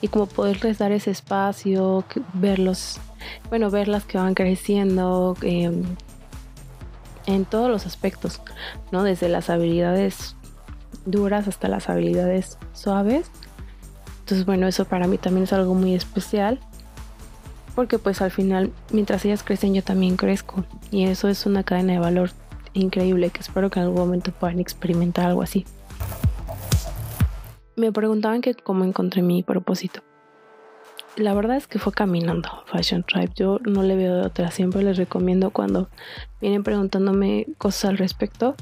y 0.01 0.09
como 0.09 0.27
poderles 0.27 0.79
dar 0.79 0.93
ese 0.93 1.11
espacio, 1.11 2.05
verlos, 2.35 3.01
bueno, 3.49 3.71
verlas 3.71 4.05
que 4.05 4.19
van 4.19 4.35
creciendo 4.35 5.37
em, 5.43 5.85
en 7.27 7.45
todos 7.45 7.71
los 7.71 7.87
aspectos, 7.87 8.41
¿no? 8.91 9.03
Desde 9.05 9.29
las 9.29 9.51
habilidades 9.51 10.37
duras 11.07 11.49
hasta 11.49 11.69
las 11.69 11.89
habilidades 11.89 12.59
suaves. 12.73 13.31
Entonces, 14.21 14.47
bueno, 14.47 14.69
eso 14.69 14.85
para 14.85 15.07
mí 15.07 15.19
también 15.19 15.45
es 15.45 15.53
algo 15.53 15.75
muy 15.75 15.95
especial 15.95 16.61
porque 17.75 17.99
pues 17.99 18.21
al 18.23 18.31
final 18.31 18.73
mientras 18.93 19.25
ellas 19.25 19.43
crecen 19.43 19.75
yo 19.75 19.83
también 19.83 20.17
crezco 20.17 20.65
y 20.91 21.05
eso 21.05 21.29
es 21.29 21.47
una 21.47 21.63
cadena 21.63 21.95
de 21.95 21.99
valor 21.99 22.31
increíble 22.73 23.31
que 23.31 23.41
espero 23.41 23.71
que 23.71 23.81
en 23.81 23.87
algún 23.87 24.01
momento 24.01 24.33
puedan 24.33 24.61
experimentar 24.61 25.27
algo 25.27 25.43
así. 25.43 25.65
Me 27.77 27.93
preguntaban 27.93 28.43
que 28.43 28.55
cómo 28.55 28.85
encontré 28.85 29.23
mi 29.23 29.43
propósito. 29.43 30.03
La 31.17 31.35
verdad 31.35 31.57
es 31.57 31.67
que 31.67 31.79
fue 31.79 31.93
caminando 31.93 32.49
Fashion 32.67 33.03
Tribe. 33.03 33.33
Yo 33.35 33.59
no 33.65 33.83
le 33.83 33.97
veo 33.97 34.17
de 34.17 34.23
otra. 34.23 34.51
Siempre 34.51 34.83
les 34.83 34.97
recomiendo 34.97 35.51
cuando 35.51 35.89
vienen 36.41 36.63
preguntándome 36.63 37.47
cosas 37.59 37.87
al 37.91 37.99
respecto 37.99 38.55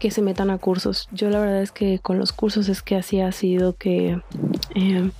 que 0.00 0.10
se 0.10 0.22
metan 0.22 0.50
a 0.50 0.58
cursos. 0.58 1.08
Yo 1.12 1.30
la 1.30 1.38
verdad 1.38 1.62
es 1.62 1.70
que 1.70 2.00
con 2.00 2.18
los 2.18 2.32
cursos 2.32 2.68
es 2.68 2.82
que 2.82 2.96
así 2.96 3.20
ha 3.20 3.30
sido 3.30 3.76
que 3.76 4.20
eh, 4.74 5.10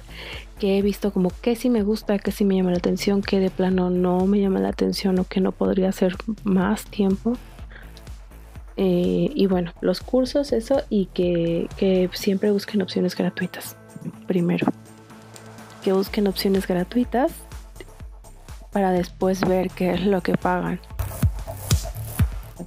que 0.59 0.79
he 0.79 0.83
visto 0.83 1.13
como 1.13 1.31
que 1.41 1.55
sí 1.57 1.71
me 1.71 1.83
gusta, 1.83 2.19
que 2.19 2.33
sí 2.33 2.45
me 2.45 2.57
llama 2.57 2.71
la 2.71 2.79
atención, 2.79 3.23
que 3.23 3.41
de 3.41 3.51
plano 3.51 3.91
no 3.91 4.27
me 4.27 4.41
llama 4.41 4.61
la 4.61 4.69
atención 4.69 5.19
o 5.19 5.25
que 5.25 5.41
no 5.41 5.53
podría 5.53 5.89
hacer 5.89 6.17
más 6.45 6.85
tiempo. 6.85 7.37
Eh, 8.77 9.31
y 9.35 9.47
bueno, 9.47 9.73
los 9.81 10.01
cursos, 10.01 10.53
eso, 10.53 10.83
y 10.89 11.07
que, 11.07 11.69
que 11.77 12.09
siempre 12.13 12.51
busquen 12.51 12.83
opciones 12.83 13.17
gratuitas. 13.17 13.77
Primero, 14.27 14.67
que 15.83 15.93
busquen 15.93 16.27
opciones 16.27 16.67
gratuitas 16.67 17.33
para 18.71 18.93
después 18.93 19.41
ver 19.47 19.71
qué 19.71 19.93
es 19.93 20.07
lo 20.07 20.23
que 20.23 20.37
pagan. 20.37 20.81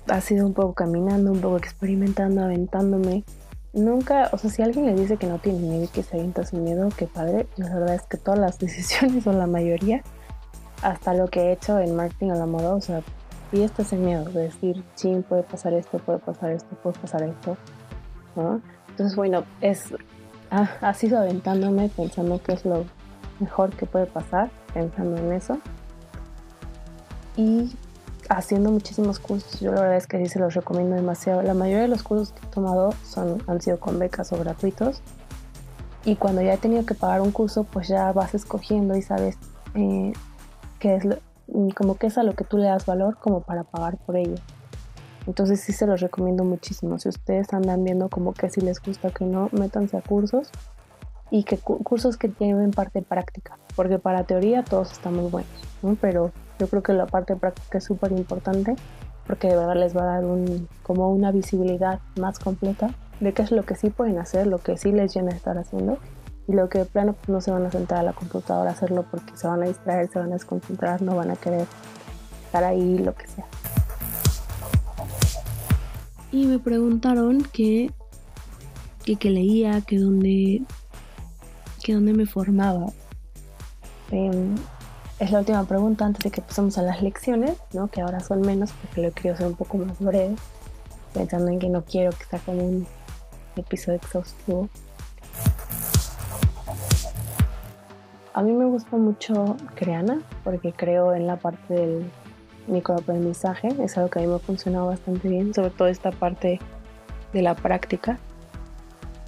Ha 0.07 0.21
sido 0.21 0.45
un 0.45 0.53
poco 0.53 0.73
caminando, 0.73 1.31
un 1.31 1.41
poco 1.41 1.57
experimentando, 1.57 2.43
aventándome 2.43 3.23
nunca, 3.73 4.29
o 4.31 4.37
sea, 4.37 4.49
si 4.49 4.61
alguien 4.61 4.85
le 4.85 4.93
dice 4.93 5.17
que 5.17 5.27
no 5.27 5.39
tiene 5.39 5.59
miedo 5.59 5.83
y 5.83 5.87
que 5.87 6.03
se 6.03 6.17
avienta 6.17 6.45
sin 6.45 6.63
miedo, 6.63 6.89
qué 6.95 7.07
padre. 7.07 7.47
La 7.57 7.73
verdad 7.73 7.95
es 7.95 8.03
que 8.03 8.17
todas 8.17 8.39
las 8.39 8.59
decisiones 8.65 9.25
o 9.27 9.33
la 9.33 9.47
mayoría, 9.47 10.01
hasta 10.81 11.13
lo 11.13 11.27
que 11.27 11.41
he 11.41 11.51
hecho 11.53 11.79
en 11.79 11.95
marketing 11.95 12.31
a 12.31 12.35
la 12.35 12.45
moda, 12.45 12.75
o 12.75 12.81
sea, 12.81 13.01
es 13.51 13.93
el 13.93 13.99
miedo 13.99 14.25
de 14.25 14.43
decir, 14.43 14.83
sí, 14.95 15.23
puede 15.27 15.43
pasar 15.43 15.73
esto, 15.73 15.99
puede 15.99 16.19
pasar 16.19 16.51
esto, 16.51 16.75
puede 16.81 16.97
pasar 16.99 17.23
esto, 17.23 17.55
¿no? 18.35 18.61
Entonces, 18.89 19.15
bueno, 19.15 19.43
es, 19.61 19.93
ha, 20.49 20.69
ha 20.81 20.93
sido 20.93 21.19
aventándome 21.19 21.89
pensando 21.89 22.41
que 22.41 22.53
es 22.53 22.65
lo 22.65 22.85
mejor 23.39 23.69
que 23.75 23.85
puede 23.85 24.07
pasar, 24.07 24.49
pensando 24.73 25.17
en 25.17 25.33
eso. 25.33 25.59
Y 27.35 27.75
haciendo 28.29 28.71
muchísimos 28.71 29.19
cursos. 29.19 29.59
Yo 29.59 29.71
la 29.71 29.81
verdad 29.81 29.97
es 29.97 30.07
que 30.07 30.17
sí 30.17 30.27
se 30.27 30.39
los 30.39 30.53
recomiendo 30.53 30.95
demasiado. 30.95 31.41
La 31.41 31.53
mayoría 31.53 31.83
de 31.83 31.87
los 31.87 32.03
cursos 32.03 32.31
que 32.31 32.45
he 32.45 32.49
tomado 32.49 32.93
son, 33.03 33.41
han 33.47 33.61
sido 33.61 33.79
con 33.79 33.99
becas 33.99 34.31
o 34.33 34.37
gratuitos. 34.37 35.01
Y 36.05 36.15
cuando 36.15 36.41
ya 36.41 36.53
he 36.53 36.57
tenido 36.57 36.85
que 36.85 36.95
pagar 36.95 37.21
un 37.21 37.31
curso, 37.31 37.63
pues 37.63 37.87
ya 37.87 38.11
vas 38.11 38.33
escogiendo 38.33 38.95
y 38.95 39.01
sabes 39.01 39.37
eh, 39.75 40.13
qué 40.79 40.95
es 40.95 41.05
lo, 41.05 41.17
como 41.75 41.95
que 41.95 42.07
es 42.07 42.17
a 42.17 42.23
lo 42.23 42.33
que 42.33 42.43
tú 42.43 42.57
le 42.57 42.65
das 42.65 42.85
valor 42.85 43.17
como 43.17 43.41
para 43.41 43.63
pagar 43.63 43.97
por 43.97 44.17
ello. 44.17 44.35
Entonces 45.27 45.61
sí 45.61 45.71
se 45.71 45.87
los 45.87 46.01
recomiendo 46.01 46.43
muchísimo. 46.43 46.99
Si 46.99 47.07
ustedes 47.07 47.53
andan 47.53 47.83
viendo 47.83 48.09
como 48.09 48.33
que 48.33 48.49
si 48.49 48.61
les 48.61 48.81
gusta 48.81 49.11
que 49.11 49.25
no, 49.25 49.49
métanse 49.53 49.95
a 49.97 50.01
cursos 50.01 50.49
y 51.31 51.43
que 51.45 51.57
cursos 51.57 52.17
que 52.17 52.27
tienen 52.27 52.71
parte 52.71 53.01
práctica, 53.01 53.57
porque 53.75 53.99
para 53.99 54.25
teoría 54.25 54.63
todos 54.63 54.91
estamos 54.91 55.31
buenos, 55.31 55.51
¿no? 55.81 55.95
pero 55.99 56.31
yo 56.63 56.69
creo 56.69 56.81
que 56.81 56.93
la 56.93 57.07
parte 57.07 57.35
práctica 57.35 57.79
es 57.79 57.83
súper 57.83 58.13
importante 58.13 58.77
porque 59.27 59.49
de 59.49 59.57
verdad 59.57 59.75
les 59.75 59.97
va 59.97 60.03
a 60.03 60.05
dar 60.05 60.23
un, 60.23 60.69
como 60.81 61.11
una 61.11 61.29
visibilidad 61.33 61.99
más 62.17 62.39
completa 62.39 62.95
de 63.19 63.33
qué 63.33 63.41
es 63.41 63.51
lo 63.51 63.63
que 63.63 63.75
sí 63.75 63.89
pueden 63.89 64.17
hacer, 64.17 64.47
lo 64.47 64.59
que 64.59 64.77
sí 64.77 64.93
les 64.93 65.13
llena 65.13 65.31
estar 65.31 65.57
haciendo 65.57 65.97
y 66.47 66.53
lo 66.53 66.69
que 66.69 66.79
de 66.79 66.85
plano 66.85 67.15
pues, 67.15 67.27
no 67.27 67.41
se 67.41 67.51
van 67.51 67.65
a 67.65 67.71
sentar 67.71 67.97
a 67.97 68.03
la 68.03 68.13
computadora 68.13 68.69
a 68.69 68.73
hacerlo 68.73 69.05
porque 69.11 69.35
se 69.35 69.45
van 69.45 69.61
a 69.61 69.65
distraer, 69.65 70.09
se 70.09 70.19
van 70.19 70.29
a 70.29 70.35
desconcentrar, 70.35 71.01
no 71.01 71.17
van 71.17 71.31
a 71.31 71.35
querer 71.35 71.67
estar 72.45 72.63
ahí, 72.63 72.97
lo 72.97 73.13
que 73.13 73.27
sea. 73.27 73.45
Y 76.31 76.45
me 76.45 76.59
preguntaron 76.59 77.43
que, 77.43 77.91
que, 79.03 79.29
leía, 79.29 79.81
que 79.81 79.99
dónde, 79.99 80.61
que 81.83 81.93
dónde 81.93 82.13
me 82.13 82.25
formaba. 82.25 82.85
Em, 84.11 84.55
es 85.23 85.31
la 85.31 85.39
última 85.39 85.63
pregunta 85.63 86.05
antes 86.05 86.21
de 86.21 86.31
que 86.31 86.41
pasemos 86.41 86.77
a 86.77 86.81
las 86.81 87.01
lecciones, 87.01 87.57
¿no? 87.71 87.87
que 87.87 88.01
ahora 88.01 88.19
son 88.19 88.41
menos 88.41 88.73
porque 88.73 89.01
lo 89.01 89.11
quiero 89.11 89.35
hacer 89.35 89.47
un 89.47 89.55
poco 89.55 89.77
más 89.77 89.97
breve, 89.99 90.35
pensando 91.13 91.49
en 91.49 91.59
que 91.59 91.69
no 91.69 91.81
quiero 91.85 92.11
que 92.11 92.25
sea 92.25 92.39
como 92.39 92.61
un 92.61 92.87
episodio 93.55 93.99
exhaustivo. 93.99 94.67
A 98.33 98.41
mí 98.41 98.51
me 98.51 98.65
gusta 98.65 98.97
mucho 98.97 99.55
Creana 99.75 100.21
porque 100.43 100.73
creo 100.73 101.13
en 101.13 101.25
la 101.25 101.37
parte 101.37 101.73
del 101.73 102.11
microaprendizaje, 102.67 103.69
es 103.81 103.97
algo 103.97 104.09
que 104.09 104.19
a 104.19 104.21
mí 104.23 104.27
me 104.27 104.35
ha 104.35 104.39
funcionado 104.39 104.87
bastante 104.87 105.29
bien, 105.29 105.53
sobre 105.53 105.69
todo 105.69 105.87
esta 105.87 106.11
parte 106.11 106.59
de 107.31 107.41
la 107.41 107.55
práctica 107.55 108.19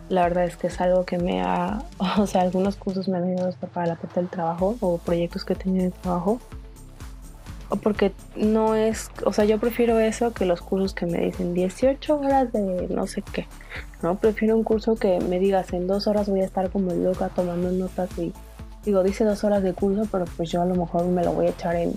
la 0.10 0.24
verdad 0.24 0.46
es 0.46 0.56
que 0.58 0.68
es 0.68 0.80
algo 0.82 1.06
que 1.06 1.18
me 1.18 1.42
ha, 1.42 1.84
o 2.18 2.28
sea, 2.28 2.42
algunos 2.42 2.76
cursos 2.76 3.08
me 3.08 3.18
han 3.18 3.24
ayudado 3.26 3.54
para 3.74 3.88
la 3.88 3.96
parte 3.96 4.20
del 4.20 4.30
trabajo 4.30 4.76
o 4.82 4.98
proyectos 4.98 5.46
que 5.46 5.54
he 5.54 5.56
tenido 5.56 5.86
en 5.86 5.92
trabajo. 5.92 6.40
Porque 7.82 8.14
no 8.36 8.76
es, 8.76 9.10
o 9.26 9.34
sea, 9.34 9.44
yo 9.44 9.60
prefiero 9.60 10.00
eso 10.00 10.32
que 10.34 10.46
los 10.46 10.62
cursos 10.62 10.94
que 10.94 11.08
me 11.08 11.18
dicen 11.18 11.56
18 11.56 12.20
horas 12.20 12.54
de 12.54 12.88
no 12.90 13.08
sé 13.08 13.24
qué. 13.34 13.48
No, 14.04 14.16
prefiero 14.20 14.56
un 14.56 14.64
curso 14.64 14.96
que 14.96 15.20
me 15.20 15.40
digas 15.40 15.74
en 15.74 15.88
dos 15.88 16.06
horas 16.06 16.30
voy 16.30 16.42
a 16.42 16.46
estar 16.46 16.70
como 16.70 16.94
loca 16.94 17.30
tomando 17.30 17.72
notas 17.72 18.10
y 18.20 18.34
digo, 18.86 19.02
dice 19.02 19.24
dos 19.24 19.44
horas 19.44 19.64
de 19.64 19.74
curso, 19.74 20.08
pero 20.12 20.26
pues 20.38 20.52
yo 20.52 20.62
a 20.62 20.66
lo 20.66 20.76
mejor 20.76 21.06
me 21.08 21.24
lo 21.24 21.34
voy 21.34 21.48
a 21.48 21.50
echar 21.50 21.76
en, 21.76 21.96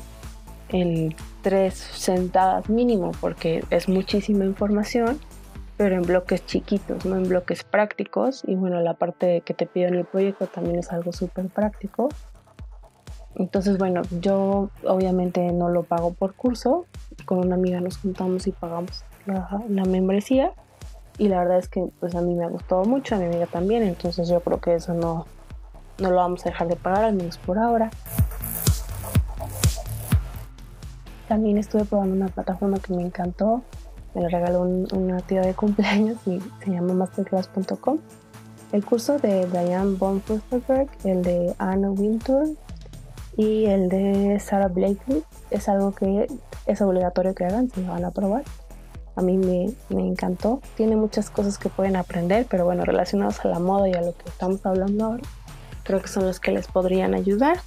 en 0.71 1.15
tres 1.43 1.75
sentadas 1.75 2.71
mínimo 2.71 3.13
porque 3.21 3.63
es 3.69 3.91
muchísima 3.91 4.47
información 4.47 5.21
pero 5.79 5.95
en 5.95 6.03
bloques 6.03 6.45
chiquitos, 6.45 7.07
no 7.07 7.17
en 7.17 7.29
bloques 7.29 7.63
prácticos. 7.63 8.43
Y 8.47 8.57
bueno, 8.57 8.81
la 8.81 8.95
parte 8.95 9.43
que 9.43 9.55
te 9.55 9.65
pido 9.65 9.87
en 9.87 9.95
el 9.95 10.05
proyecto 10.05 10.49
también 10.49 10.81
es 10.81 10.91
algo 10.93 11.13
súper 11.13 11.47
práctico. 11.47 12.09
Entonces, 13.37 13.79
bueno, 13.79 14.03
yo 14.21 14.71
obviamente 14.85 15.53
no 15.53 15.69
lo 15.69 15.85
pago 15.85 16.13
por 16.13 16.35
curso. 16.35 16.87
Con 17.25 17.39
una 17.39 17.55
amiga 17.55 17.81
nos 17.81 17.97
juntamos 17.99 18.49
y 18.49 18.53
pagamos 18.53 19.05
la, 19.25 19.63
la 19.69 19.85
membresía. 19.85 20.53
Y 21.17 21.29
la 21.29 21.39
verdad 21.39 21.59
es 21.59 21.69
que 21.69 21.89
pues 22.01 22.17
a 22.17 22.23
mí 22.23 22.35
me 22.35 22.45
ha 22.45 22.49
gustado 22.49 22.85
mucho, 22.85 23.15
a 23.15 23.19
mi 23.19 23.27
amiga 23.27 23.47
también. 23.47 23.85
Entonces 23.85 24.29
yo 24.29 24.41
creo 24.41 24.61
que 24.61 24.75
eso 24.75 24.95
no, 24.95 25.27
no 25.99 26.11
lo 26.11 26.17
vamos 26.17 26.45
a 26.45 26.51
dejar 26.51 26.67
de 26.67 26.75
pagar, 26.75 27.05
al 27.05 27.15
menos 27.15 27.39
por 27.39 27.57
ahora. 27.57 27.91
También 31.29 31.57
estuve 31.57 31.85
probando 31.85 32.17
una 32.17 32.29
plataforma 32.29 32.81
que 32.81 32.95
me 32.95 33.03
encantó. 33.03 33.63
Me 34.19 34.25
la 34.25 34.31
regaló 34.31 34.63
una 34.63 35.21
tía 35.21 35.43
de 35.43 35.55
cumpleaños 35.55 36.17
y 36.27 36.41
se 36.65 36.73
llama 36.73 36.93
masterclass.com. 36.93 37.99
El 38.73 38.85
curso 38.85 39.17
de 39.17 39.47
Diane 39.47 39.95
von 39.97 40.21
Furstenberg, 40.21 40.89
el 41.05 41.23
de 41.23 41.55
Anna 41.59 41.93
Wintour 41.93 42.49
y 43.37 43.67
el 43.67 43.89
de 43.89 44.41
Sarah 44.41 44.67
Blakely 44.67 45.23
es 45.53 45.69
algo 45.69 45.93
que 45.93 46.27
es 46.67 46.83
obligatorio 46.83 47.33
que 47.33 47.45
hagan 47.45 47.71
si 47.71 47.81
lo 47.81 47.93
van 47.93 48.05
a 48.07 48.11
probar. 48.11 48.43
A 49.15 49.23
mí 49.23 49.39
me, 49.39 49.73
me, 49.89 50.09
encantó. 50.09 50.63
Tiene 50.77 50.97
muchas 50.97 51.31
cosas 51.31 51.57
que 51.57 51.69
pueden 51.69 51.95
aprender, 51.95 52.45
pero 52.51 52.65
bueno, 52.65 52.85
relacionados 52.85 53.45
a 53.45 53.49
la 53.49 53.61
moda 53.61 53.89
y 53.89 53.95
a 53.95 54.01
lo 54.01 54.17
que 54.17 54.29
estamos 54.29 54.67
hablando 54.67 55.05
ahora, 55.05 55.23
creo 55.85 56.03
que 56.03 56.09
son 56.09 56.27
los 56.27 56.41
que 56.41 56.51
les 56.51 56.67
podrían 56.67 57.15
ayudar 57.15 57.59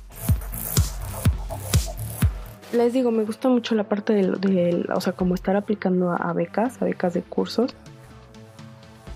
les 2.73 2.93
digo, 2.93 3.11
me 3.11 3.23
gusta 3.23 3.49
mucho 3.49 3.75
la 3.75 3.83
parte 3.83 4.13
del, 4.13 4.89
o 4.93 5.01
sea, 5.01 5.13
como 5.13 5.35
estar 5.35 5.55
aplicando 5.55 6.11
a, 6.11 6.33
becas, 6.33 6.81
a 6.81 6.85
becas 6.85 7.13
de 7.13 7.21
cursos. 7.21 7.75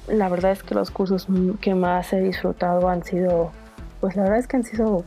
La 0.07 0.29
verdad 0.29 0.51
es 0.51 0.61
que 0.61 0.75
los 0.75 0.91
cursos 0.91 1.27
que 1.61 1.73
más 1.73 2.13
he 2.13 2.21
disfrutado 2.21 2.89
han 2.89 3.03
sido, 3.03 3.51
pues 4.01 4.15
la 4.15 4.23
verdad 4.23 4.39
es 4.39 4.47
que 4.47 4.57
han 4.57 4.63
sido 4.63 5.03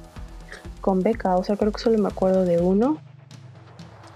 con 0.81 1.03
beca, 1.03 1.37
o 1.37 1.45
sea, 1.45 1.57
creo 1.57 1.73
que 1.73 1.81
solo 1.81 1.99
me 1.99 2.09
acuerdo 2.09 2.45
de 2.45 2.61
uno, 2.61 2.99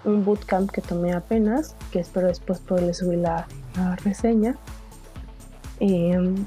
un 0.05 0.25
bootcamp 0.25 0.71
que 0.71 0.81
tomé 0.81 1.12
apenas, 1.12 1.77
que 1.93 2.01
espero 2.01 2.27
después 2.27 2.59
poderle 2.59 2.95
subir 2.95 3.19
la, 3.19 3.47
reseña. 4.05 4.57
Em, 5.81 6.47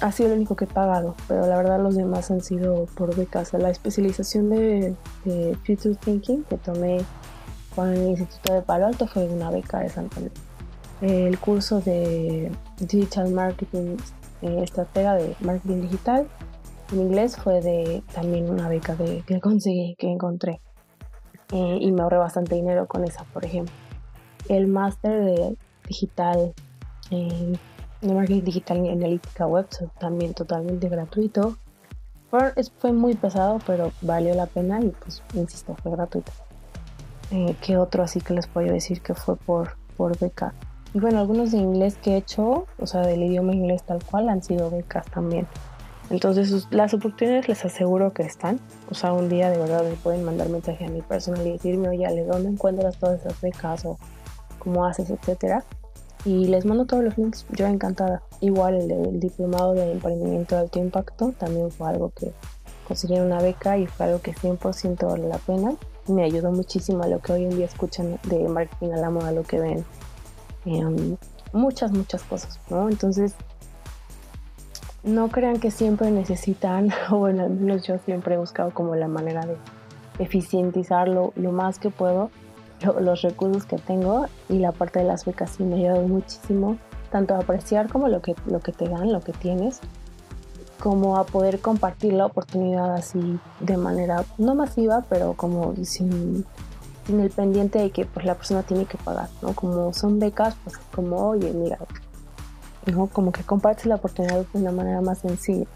ha 0.00 0.12
sido 0.12 0.30
el 0.30 0.36
único 0.36 0.56
que 0.56 0.64
he 0.64 0.68
pagado, 0.68 1.14
pero 1.26 1.46
la 1.46 1.56
verdad 1.56 1.80
los 1.80 1.96
demás 1.96 2.30
han 2.30 2.42
sido 2.42 2.86
por 2.96 3.14
becas. 3.16 3.52
La 3.54 3.70
especialización 3.70 4.50
de, 4.50 4.94
Future 5.64 5.94
Thinking 5.94 6.44
que 6.44 6.58
tomé 6.58 6.98
con 7.74 7.92
el 7.92 8.08
Instituto 8.08 8.54
de 8.54 8.62
Palo 8.62 8.86
Alto 8.86 9.06
fue 9.06 9.24
una 9.26 9.50
beca 9.50 9.80
de 9.80 9.88
Santander. 9.88 10.32
El 11.00 11.38
curso 11.38 11.80
de 11.80 12.50
Digital 12.78 13.30
Marketing, 13.30 13.96
eh, 14.42 14.60
estratega 14.62 15.14
de 15.14 15.34
marketing 15.40 15.82
digital 15.82 16.28
en 16.92 17.00
inglés 17.00 17.36
fue 17.36 17.60
de 17.60 18.02
también 18.14 18.48
una 18.48 18.68
beca 18.68 18.94
de, 18.94 19.22
que 19.26 19.40
conseguí, 19.40 19.96
que 19.98 20.08
encontré. 20.08 20.60
Eh, 21.52 21.78
y 21.80 21.92
me 21.92 22.02
ahorré 22.02 22.18
bastante 22.18 22.54
dinero 22.54 22.86
con 22.86 23.04
esa, 23.04 23.24
por 23.24 23.44
ejemplo. 23.44 23.74
El 24.48 24.68
máster 24.68 25.24
de 25.24 25.56
digital 25.88 26.54
eh, 27.10 27.52
de 28.00 28.12
marketing 28.12 28.42
digital 28.42 28.84
y 28.84 28.90
analítica 28.90 29.46
web, 29.46 29.66
también 29.98 30.34
totalmente 30.34 30.88
gratuito. 30.88 31.56
Fue, 32.30 32.92
muy 32.92 33.14
pesado, 33.14 33.60
pero 33.66 33.92
valió 34.02 34.34
la 34.34 34.46
pena 34.46 34.80
y 34.80 34.88
pues, 34.88 35.22
insisto, 35.34 35.74
fue 35.82 35.92
gratuito. 35.92 36.32
Eh, 37.30 37.56
¿Qué 37.62 37.76
otro 37.76 38.02
así 38.02 38.20
que 38.20 38.34
les 38.34 38.46
puedo 38.46 38.72
decir 38.72 39.00
que 39.00 39.14
fue 39.14 39.36
por, 39.36 39.76
por 39.96 40.18
beca? 40.18 40.52
Y 40.92 41.00
bueno, 41.00 41.20
algunos 41.20 41.52
de 41.52 41.58
inglés 41.58 41.96
que 41.96 42.12
he 42.12 42.16
hecho, 42.16 42.66
o 42.78 42.86
sea, 42.86 43.02
del 43.02 43.22
idioma 43.22 43.54
inglés 43.54 43.82
tal 43.84 44.02
cual, 44.04 44.28
han 44.28 44.42
sido 44.42 44.70
becas 44.70 45.06
también. 45.06 45.46
Entonces, 46.10 46.68
las 46.70 46.94
oportunidades 46.94 47.48
les 47.48 47.64
aseguro 47.64 48.12
que 48.12 48.22
están. 48.22 48.60
O 48.90 48.94
sea, 48.94 49.12
un 49.12 49.28
día 49.28 49.50
de 49.50 49.58
verdad 49.58 49.82
me 49.82 49.96
pueden 49.96 50.24
mandar 50.24 50.48
mensaje 50.48 50.84
a 50.84 50.88
mi 50.88 51.02
personal 51.02 51.46
y 51.46 51.52
decirme, 51.52 51.88
oye, 51.88 52.06
¿de 52.06 52.24
dónde 52.24 52.50
encuentras 52.50 52.96
todas 52.98 53.20
esas 53.20 53.40
becas? 53.40 53.84
O 53.84 53.98
cómo 54.58 54.84
haces, 54.84 55.10
etcétera 55.10 55.64
y 56.26 56.46
les 56.48 56.66
mando 56.66 56.86
todos 56.86 57.04
los 57.04 57.16
links, 57.16 57.46
yo 57.50 57.66
encantada. 57.66 58.20
Igual 58.40 58.74
el, 58.74 59.20
diplomado 59.20 59.74
de 59.74 59.92
emprendimiento 59.92 60.56
de 60.56 60.62
alto 60.62 60.80
impacto 60.80 61.32
también 61.38 61.70
fue 61.70 61.88
algo 61.88 62.10
que 62.10 62.32
conseguí 62.88 63.20
una 63.20 63.40
beca 63.40 63.78
y 63.78 63.86
fue 63.86 64.06
algo 64.06 64.20
que 64.20 64.34
100% 64.34 65.06
vale 65.06 65.28
la 65.28 65.38
pena. 65.38 65.76
Me 66.08 66.24
ayudó 66.24 66.50
muchísimo 66.50 67.04
a 67.04 67.06
lo 67.06 67.20
que 67.20 67.32
hoy 67.32 67.44
en 67.44 67.50
día 67.50 67.66
escuchan 67.66 68.18
de 68.24 68.48
marketing 68.48 68.90
a 68.90 68.96
la 68.96 69.08
moda, 69.08 69.30
lo 69.30 69.44
que 69.44 69.60
ven. 69.60 69.84
Em, 70.64 71.16
muchas, 71.52 71.92
muchas 71.92 72.24
cosas, 72.24 72.58
¿no? 72.70 72.88
Entonces, 72.88 73.36
no 75.04 75.28
crean 75.28 75.60
que 75.60 75.70
siempre 75.70 76.10
necesitan, 76.10 76.90
o 77.12 77.18
bueno, 77.18 77.44
al 77.44 77.50
menos 77.50 77.84
yo 77.84 77.98
siempre 78.04 78.34
he 78.34 78.38
buscado 78.38 78.74
como 78.74 78.96
la 78.96 79.06
manera 79.06 79.46
de 79.46 79.56
eficientizarlo 80.18 81.32
lo 81.36 81.52
más 81.52 81.78
que 81.78 81.90
puedo 81.90 82.30
los 83.00 83.22
recursos 83.22 83.64
que 83.64 83.76
tengo 83.76 84.26
y 84.48 84.58
la 84.58 84.72
parte 84.72 85.00
de 85.00 85.04
las 85.04 85.24
becas 85.24 85.50
sí 85.50 85.62
me 85.62 85.76
ayudado 85.76 86.02
muchísimo, 86.02 86.76
tanto 87.10 87.34
a 87.34 87.38
apreciar 87.38 87.88
como 87.88 88.08
lo 88.08 88.20
que, 88.22 88.34
lo 88.46 88.60
que 88.60 88.72
te 88.72 88.88
dan, 88.88 89.12
lo 89.12 89.20
que 89.20 89.32
tienes, 89.32 89.80
como 90.80 91.16
a 91.16 91.24
poder 91.24 91.60
compartir 91.60 92.12
la 92.12 92.26
oportunidad 92.26 92.94
así 92.94 93.38
de 93.60 93.76
manera 93.76 94.24
no 94.38 94.54
masiva, 94.54 95.04
pero 95.08 95.34
como 95.34 95.74
sin, 95.84 96.44
sin 97.06 97.20
el 97.20 97.30
pendiente 97.30 97.78
de 97.78 97.90
que 97.90 98.04
pues 98.04 98.26
la 98.26 98.34
persona 98.34 98.62
tiene 98.62 98.84
que 98.84 98.98
pagar, 98.98 99.28
¿no? 99.42 99.54
Como 99.54 99.92
son 99.92 100.18
becas, 100.18 100.54
pues 100.64 100.76
como, 100.94 101.16
oye, 101.28 101.52
mira, 101.52 101.78
¿no? 102.86 103.06
Como 103.06 103.32
que 103.32 103.42
compartes 103.42 103.86
la 103.86 103.96
oportunidad 103.96 104.44
de 104.52 104.58
una 104.58 104.72
manera 104.72 105.00
más 105.00 105.18
sencilla. 105.18 105.66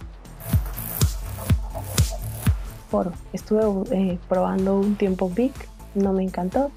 Por, 2.90 3.12
estuve 3.32 3.62
eh, 3.96 4.18
probando 4.28 4.74
un 4.74 4.96
tiempo 4.96 5.30
Big, 5.30 5.52
no 5.94 6.12
me 6.12 6.24
encantó, 6.24 6.70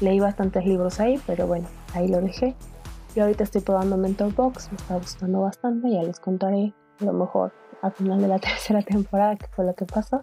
Leí 0.00 0.20
bastantes 0.20 0.64
libros 0.64 1.00
ahí, 1.00 1.20
pero 1.26 1.46
bueno, 1.46 1.68
ahí 1.94 2.08
lo 2.08 2.20
dejé. 2.20 2.54
Y 3.14 3.20
ahorita 3.20 3.44
estoy 3.44 3.62
probando 3.62 3.96
Mentor 3.96 4.34
Box, 4.34 4.70
me 4.70 4.76
está 4.76 4.96
gustando 4.96 5.40
bastante, 5.40 5.90
ya 5.90 6.02
les 6.02 6.20
contaré 6.20 6.74
a 7.00 7.04
lo 7.04 7.12
mejor 7.14 7.52
al 7.82 7.92
final 7.92 8.20
de 8.20 8.28
la 8.28 8.38
tercera 8.40 8.82
temporada 8.82 9.36
qué 9.36 9.46
fue 9.48 9.64
lo 9.64 9.74
que 9.74 9.86
pasó. 9.86 10.22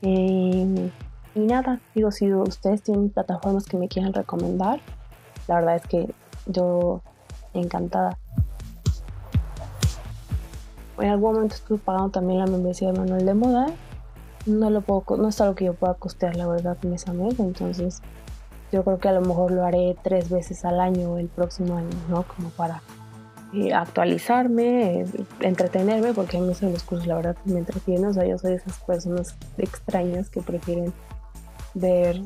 y 0.00 0.90
nada, 1.34 1.80
digo, 1.94 2.10
si 2.10 2.32
ustedes 2.32 2.82
tienen 2.82 3.10
plataformas 3.10 3.66
que 3.66 3.76
me 3.76 3.88
quieran 3.88 4.12
recomendar, 4.12 4.80
la 5.48 5.56
verdad 5.56 5.76
es 5.76 5.86
que 5.86 6.14
yo 6.46 7.02
encantada. 7.54 8.18
En 10.98 11.10
algún 11.10 11.34
momento 11.34 11.54
estuve 11.54 11.78
pagando 11.78 12.10
también 12.10 12.40
la 12.40 12.46
membresía 12.46 12.90
de 12.90 12.98
manual 12.98 13.26
de 13.26 13.34
moda. 13.34 13.66
No 14.46 14.70
lo 14.70 14.80
puedo, 14.80 15.04
no 15.18 15.28
es 15.28 15.40
algo 15.40 15.54
que 15.54 15.66
yo 15.66 15.74
pueda 15.74 15.94
costear 15.94 16.36
la 16.36 16.46
verdad 16.46 16.78
mes 16.82 17.06
a 17.08 17.12
mes, 17.12 17.38
entonces 17.38 18.00
yo 18.72 18.84
creo 18.84 18.98
que 18.98 19.08
a 19.08 19.12
lo 19.12 19.20
mejor 19.20 19.52
lo 19.52 19.64
haré 19.64 19.96
tres 20.02 20.28
veces 20.30 20.64
al 20.64 20.80
año 20.80 21.18
el 21.18 21.28
próximo 21.28 21.76
año, 21.76 21.90
¿no? 22.08 22.24
Como 22.24 22.50
para 22.50 22.82
eh, 23.54 23.72
actualizarme, 23.72 25.00
eh, 25.00 25.06
entretenerme, 25.40 26.12
porque 26.12 26.36
a 26.36 26.40
mí 26.40 26.52
los 26.60 26.82
cursos 26.82 27.06
la 27.06 27.16
verdad 27.16 27.36
me 27.44 27.58
entretienen, 27.58 28.06
o 28.06 28.12
sea, 28.12 28.26
yo 28.26 28.38
soy 28.38 28.52
de 28.52 28.56
esas 28.56 28.78
personas 28.80 29.34
extrañas 29.58 30.28
que 30.28 30.42
prefieren 30.42 30.92
ver, 31.74 32.20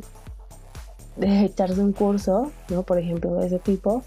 echarse 1.20 1.80
un 1.80 1.92
curso, 1.92 2.50
¿no? 2.68 2.82
Por 2.82 2.98
ejemplo, 2.98 3.34
de 3.34 3.46
ese 3.46 3.58
tipo, 3.58 4.02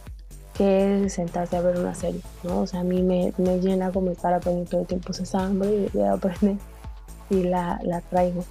que 0.55 1.09
sentarse 1.09 1.57
a 1.57 1.61
ver 1.61 1.79
una 1.79 1.95
serie, 1.95 2.21
¿no? 2.43 2.61
O 2.61 2.67
sea, 2.67 2.81
a 2.81 2.83
mí 2.83 3.01
me, 3.01 3.33
me 3.37 3.59
llena 3.59 3.91
como 3.91 4.11
estar 4.11 4.33
aprendiendo 4.33 4.71
todo 4.71 4.81
el 4.81 4.87
tiempo 4.87 5.11
esa 5.11 5.45
hambre 5.45 5.69
y 5.69 5.97
de 5.97 6.07
aprender 6.07 6.57
y 7.29 7.43
la, 7.43 7.79
la 7.83 8.01
traigo. 8.01 8.43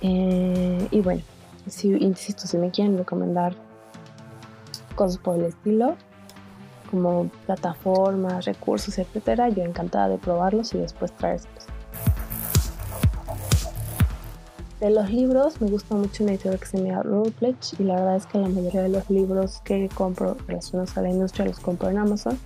Eh, 0.00 0.88
y 0.90 1.00
bueno, 1.00 1.22
si, 1.70 1.88
insisto, 1.88 2.46
si 2.46 2.56
me 2.58 2.70
quieren 2.70 2.98
recomendar 2.98 3.54
cosas 4.94 5.18
por 5.18 5.36
el 5.36 5.44
estilo, 5.44 5.96
como 6.90 7.30
plataformas, 7.46 8.44
recursos, 8.44 8.98
etcétera, 8.98 9.48
yo 9.48 9.62
encantada 9.62 10.08
de 10.08 10.18
probarlos 10.18 10.74
y 10.74 10.78
después 10.78 11.12
traérselos. 11.12 11.66
De 14.80 14.90
los 14.90 15.10
libros, 15.10 15.60
me 15.60 15.68
gusta 15.68 15.96
mucho 15.96 16.22
una 16.22 16.32
editorial 16.32 16.60
que 16.60 16.66
se 16.66 16.78
llama 16.80 17.02
Rolepledge 17.02 17.74
y 17.80 17.82
la 17.82 17.96
verdad 17.96 18.16
es 18.16 18.26
que 18.26 18.38
la 18.38 18.48
mayoría 18.48 18.82
de 18.82 18.88
los 18.88 19.10
libros 19.10 19.60
que 19.64 19.88
compro 19.92 20.36
relacionados 20.46 20.96
a 20.96 21.02
la 21.02 21.10
industria 21.10 21.46
los 21.46 21.58
compro 21.58 21.90
en 21.90 21.98
Amazon 21.98 22.38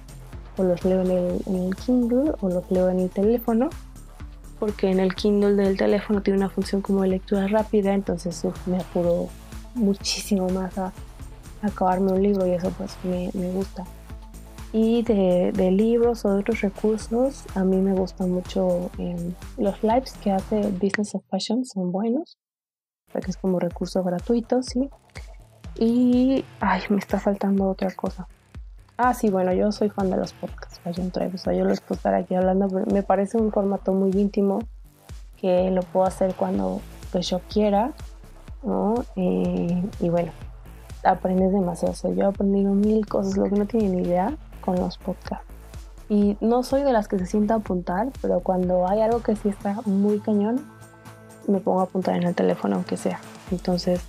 o 0.56 0.62
los 0.62 0.82
leo 0.84 1.02
en 1.02 1.54
el 1.54 1.76
Kindle 1.76 2.32
o 2.40 2.48
los 2.48 2.70
leo 2.70 2.88
en 2.88 3.00
el 3.00 3.10
teléfono 3.10 3.68
porque 4.62 4.92
en 4.92 5.00
el 5.00 5.16
Kindle 5.16 5.56
del 5.56 5.76
teléfono 5.76 6.22
tiene 6.22 6.38
una 6.38 6.48
función 6.48 6.82
como 6.82 7.02
de 7.02 7.08
lectura 7.08 7.48
rápida, 7.48 7.94
entonces 7.94 8.44
me 8.66 8.76
apuro 8.76 9.26
muchísimo 9.74 10.48
más 10.50 10.78
a, 10.78 10.92
acabarme 11.62 12.12
un 12.12 12.22
libro 12.22 12.46
y 12.46 12.52
eso 12.52 12.70
pues 12.78 12.96
me, 13.02 13.28
gusta. 13.50 13.84
Y 14.72 15.02
de, 15.02 15.70
libros 15.72 16.24
o 16.24 16.32
de 16.34 16.38
otros 16.42 16.60
recursos, 16.60 17.42
a 17.56 17.64
mí 17.64 17.76
me 17.78 17.92
gustan 17.92 18.30
mucho 18.30 18.88
em, 18.98 19.34
los 19.58 19.82
lives 19.82 20.12
que 20.22 20.30
hace 20.30 20.60
Business 20.70 21.16
of 21.16 21.24
Fashion, 21.28 21.64
son 21.64 21.90
buenos, 21.90 22.38
porque 23.12 23.32
es 23.32 23.36
como 23.38 23.58
recurso 23.58 24.04
gratuito, 24.04 24.62
¿sí? 24.62 24.88
Y, 25.76 26.44
ay, 26.60 26.82
me 26.88 26.98
está 26.98 27.18
faltando 27.18 27.68
otra 27.68 27.90
cosa. 27.96 28.28
Ah, 29.04 29.14
sí, 29.14 29.30
bueno, 29.30 29.52
yo 29.52 29.72
soy 29.72 29.90
fan 29.90 30.10
de 30.10 30.16
los 30.16 30.32
podcasts, 30.32 30.80
yo 30.84 31.64
les 31.64 31.80
puedo 31.80 31.96
estar 31.96 32.14
aquí 32.14 32.36
hablando, 32.36 32.68
me 32.68 33.02
parece 33.02 33.36
un 33.36 33.50
formato 33.50 33.92
muy 33.92 34.12
íntimo 34.12 34.60
que 35.38 35.72
lo 35.72 35.82
puedo 35.82 36.06
hacer 36.06 36.36
cuando 36.36 36.80
pues 37.10 37.28
yo 37.28 37.40
quiera, 37.52 37.90
¿no? 38.62 38.94
Eh, 39.16 39.82
y 39.98 40.08
bueno, 40.08 40.30
aprendes 41.02 41.52
demasiado. 41.52 41.94
yo 42.14 42.22
he 42.22 42.26
aprendido 42.26 42.74
mil 42.74 43.04
cosas, 43.04 43.36
lo 43.36 43.42
que 43.46 43.56
no 43.56 43.66
tienen 43.66 44.04
idea 44.04 44.36
con 44.60 44.76
los 44.76 44.98
podcasts. 44.98 45.46
Y 46.08 46.36
no 46.40 46.62
soy 46.62 46.84
de 46.84 46.92
las 46.92 47.08
que 47.08 47.18
se 47.18 47.26
sienta 47.26 47.54
a 47.54 47.56
apuntar, 47.56 48.12
pero 48.20 48.38
cuando 48.38 48.86
hay 48.86 49.00
algo 49.00 49.20
que 49.20 49.34
sí 49.34 49.48
está 49.48 49.80
muy 49.84 50.20
cañón, 50.20 50.64
me 51.48 51.58
pongo 51.58 51.80
a 51.80 51.84
apuntar 51.84 52.14
en 52.14 52.22
el 52.22 52.36
teléfono, 52.36 52.76
aunque 52.76 52.96
sea. 52.96 53.18
Entonces, 53.50 54.00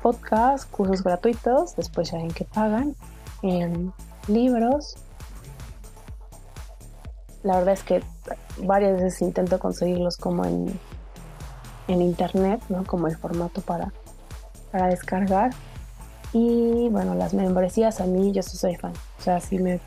podcast, 0.00 0.70
cursos 0.70 1.02
gratuitos, 1.02 1.74
después 1.74 2.12
ya 2.12 2.18
ven 2.18 2.30
que 2.30 2.44
pagan, 2.44 2.94
en 3.42 3.92
libros. 4.28 4.96
La 7.42 7.58
verdad 7.58 7.74
es 7.74 7.82
que 7.82 8.02
varias 8.62 9.00
veces 9.00 9.22
intento 9.22 9.58
conseguirlos 9.58 10.16
como 10.16 10.44
en, 10.44 10.78
en 11.88 12.02
internet, 12.02 12.60
¿no? 12.68 12.84
Como 12.84 13.06
el 13.06 13.16
formato 13.16 13.60
para, 13.60 13.92
para 14.72 14.88
descargar. 14.88 15.52
Y 16.32 16.88
bueno, 16.90 17.14
las 17.14 17.34
membresías 17.34 18.00
a 18.00 18.06
mí 18.06 18.32
yo 18.32 18.42
soy 18.42 18.76
fan. 18.76 18.92
O 19.18 19.22
sea, 19.22 19.40
si 19.40 19.58
me, 19.58 19.80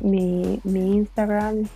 mi, 0.00 0.60
mi 0.64 0.96
Instagram 0.96 1.68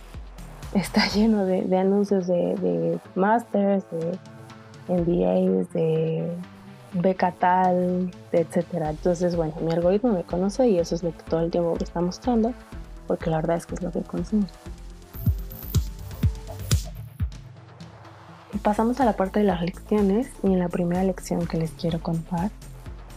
está 0.73 1.07
lleno 1.13 1.45
de, 1.45 1.61
de 1.61 1.77
anuncios 1.77 2.27
de, 2.27 2.55
de 2.55 2.99
masters, 3.15 3.85
de 3.91 4.17
MBAs, 4.89 5.71
de 5.73 6.35
beca 6.93 7.31
tal, 7.31 8.11
etcétera. 8.31 8.89
Entonces, 8.89 9.35
bueno, 9.35 9.53
mi 9.61 9.71
algoritmo 9.71 10.11
me 10.11 10.23
conoce 10.23 10.67
y 10.67 10.79
eso 10.79 10.95
es 10.95 11.03
lo 11.03 11.15
que 11.15 11.23
todo 11.23 11.41
el 11.41 11.51
tiempo 11.51 11.75
me 11.75 11.83
está 11.83 12.01
mostrando, 12.01 12.53
porque 13.07 13.29
la 13.29 13.37
verdad 13.37 13.57
es 13.57 13.65
que 13.65 13.75
es 13.75 13.81
lo 13.81 13.91
que 13.91 14.01
consumo. 14.01 14.47
Pasamos 18.63 18.99
a 18.99 19.05
la 19.05 19.13
parte 19.13 19.39
de 19.39 19.45
las 19.45 19.61
lecciones 19.61 20.29
y 20.43 20.47
en 20.47 20.59
la 20.59 20.69
primera 20.69 21.03
lección 21.03 21.45
que 21.47 21.57
les 21.57 21.71
quiero 21.71 22.01
contar 22.01 22.51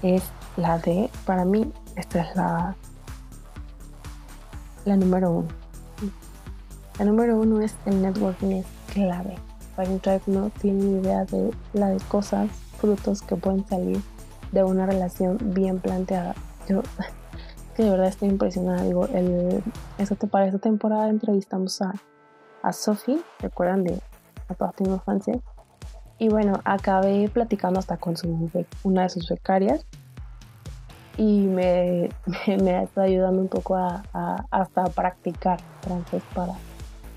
es 0.02 0.22
la 0.56 0.78
de, 0.78 1.10
para 1.26 1.44
mí, 1.44 1.72
esta 1.96 2.22
es 2.22 2.36
la, 2.36 2.76
la 4.84 4.96
número 4.96 5.30
uno. 5.30 5.48
La 6.98 7.06
número 7.06 7.40
uno 7.40 7.60
es 7.60 7.74
el 7.86 8.02
networking 8.02 8.52
es 8.52 8.66
clave. 8.92 9.36
Drive 9.76 10.22
no 10.26 10.50
tiene 10.60 11.00
idea 11.00 11.24
de 11.24 11.50
la 11.72 11.88
de 11.88 11.98
cosas, 12.08 12.48
frutos 12.82 13.22
que 13.22 13.36
pueden 13.36 13.64
salir 13.68 14.02
de 14.50 14.64
una 14.64 14.84
relación 14.84 15.38
bien 15.40 15.78
planteada. 15.78 16.34
Yo 16.68 16.82
que 17.76 17.84
de 17.84 17.90
verdad 17.90 18.08
estoy 18.08 18.28
impresionada. 18.28 18.82
Digo, 18.82 19.06
el, 19.06 19.62
para 20.30 20.46
esta 20.46 20.58
temporada 20.58 21.08
entrevistamos 21.08 21.80
a, 21.80 21.94
a 22.62 22.72
Sophie, 22.72 23.22
¿recuerdan 23.38 23.84
de 23.84 24.00
a 24.48 24.54
Partir 24.54 24.88
Infancia? 24.88 25.38
Y 26.18 26.28
bueno, 26.28 26.60
acabé 26.64 27.28
platicando 27.28 27.78
hasta 27.78 27.96
con 27.96 28.16
su, 28.16 28.50
una 28.82 29.02
de 29.04 29.08
sus 29.08 29.28
becarias 29.28 29.86
y 31.16 31.42
me, 31.42 32.10
me, 32.46 32.82
está 32.82 33.02
ayudando 33.02 33.40
un 33.40 33.48
poco 33.48 33.76
a, 33.76 34.02
hasta 34.50 34.84
practicar 34.86 35.60
francés 35.82 36.22
para 36.34 36.54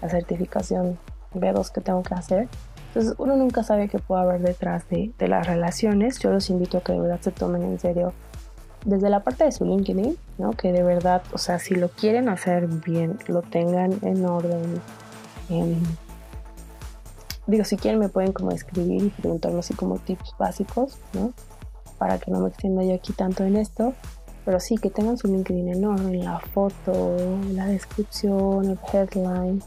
la 0.01 0.10
certificación 0.10 0.99
B2 1.34 1.71
que 1.71 1.82
tengo 1.82 2.04
que 2.04 2.13
hacer. 2.13 2.47
Entonces 2.95 3.15
uno 3.17 3.36
nunca 3.36 3.62
sabe 3.62 3.89
qué 3.89 3.99
puede 3.99 4.21
haber 4.21 4.41
detrás 4.41 4.88
de, 4.88 5.12
de, 5.19 5.27
las 5.27 5.45
relaciones. 5.45 6.17
Yo 6.19 6.31
los 6.31 6.49
invito 6.49 6.77
a 6.77 6.81
que 6.81 6.93
de 6.93 7.01
verdad 7.01 7.19
se 7.19 7.31
tomen 7.31 7.63
en 7.63 7.77
serio 7.77 8.13
desde 8.86 9.10
la 9.10 9.19
parte 9.19 9.43
de 9.43 9.51
su 9.51 9.65
LinkedIn, 9.65 10.17
¿no? 10.38 10.51
Que 10.51 10.71
de 10.71 10.81
verdad, 10.81 11.21
o 11.34 11.38
sea, 11.38 11.60
si 11.60 11.75
lo 11.75 11.89
quieren 11.89 12.29
hacer 12.29 12.67
bien, 12.67 13.19
lo 13.27 13.41
tengan 13.41 13.99
en 14.01 14.25
orden. 14.25 14.79
digo, 17.47 17.65
si 17.65 17.75
quieren 17.75 17.99
me 17.99 18.08
pueden 18.08 18.31
como 18.31 18.51
escribir 18.51 19.03
y 19.03 19.10
preguntarme 19.10 19.60
así 19.60 19.73
como 19.73 19.97
tips 19.99 20.34
básicos, 20.39 20.97
¿no? 21.13 21.34
para 21.97 22.17
que 22.17 22.31
no 22.31 22.39
me 22.39 22.49
extienda 22.49 22.84
yo 22.84 22.95
aquí 22.95 23.13
tanto 23.13 23.43
en 23.43 23.55
esto, 23.55 23.93
pero 24.43 24.60
sí 24.60 24.75
que 24.77 24.89
tengan 24.89 25.17
su 25.17 25.27
LinkedIn 25.27 25.69
enorme, 25.69 26.17
la 26.17 26.39
foto, 26.39 27.17
la 27.51 27.65
descripción, 27.65 28.69
el 28.69 28.79
headline, 28.91 29.63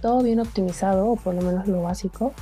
todo 0.00 0.22
bien 0.22 0.40
optimizado 0.40 1.08
o 1.08 1.16
por 1.16 1.34
lo 1.34 1.42
menos 1.42 1.66
lo 1.66 1.82
básico 1.82 2.32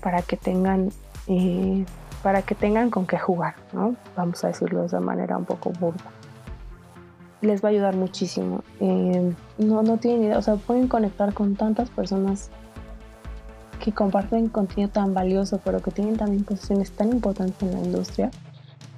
para 0.00 0.22
que 0.22 0.36
tengan 0.36 0.90
eh, 1.26 1.84
para 2.22 2.42
que 2.42 2.54
tengan 2.54 2.90
con 2.90 3.06
qué 3.06 3.18
jugar, 3.18 3.54
¿no? 3.72 3.96
Vamos 4.16 4.42
a 4.44 4.48
decirlo 4.48 4.80
de 4.80 4.86
esa 4.86 5.00
manera 5.00 5.36
un 5.36 5.44
poco 5.44 5.70
burda. 5.78 6.04
Les 7.42 7.62
va 7.62 7.68
a 7.68 7.72
ayudar 7.72 7.96
muchísimo. 7.96 8.64
Eh, 8.80 9.34
no, 9.58 9.82
no 9.82 9.98
tienen 9.98 10.24
idea, 10.24 10.38
o 10.38 10.42
sea, 10.42 10.56
pueden 10.56 10.88
conectar 10.88 11.34
con 11.34 11.54
tantas 11.54 11.90
personas 11.90 12.50
que 13.84 13.92
comparten 13.92 14.48
contenido 14.48 14.90
tan 14.90 15.12
valioso, 15.12 15.60
pero 15.62 15.82
que 15.82 15.90
tienen 15.90 16.16
también 16.16 16.44
posiciones 16.44 16.92
tan 16.92 17.10
importantes 17.10 17.62
en 17.62 17.72
la 17.72 17.86
industria. 17.86 18.30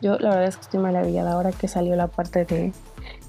Yo 0.00 0.18
la 0.18 0.30
verdad 0.30 0.44
es 0.44 0.56
que 0.56 0.62
estoy 0.62 0.78
maravillada 0.78 1.32
ahora 1.32 1.50
que 1.50 1.66
salió 1.66 1.96
la 1.96 2.06
parte 2.06 2.44
de 2.44 2.72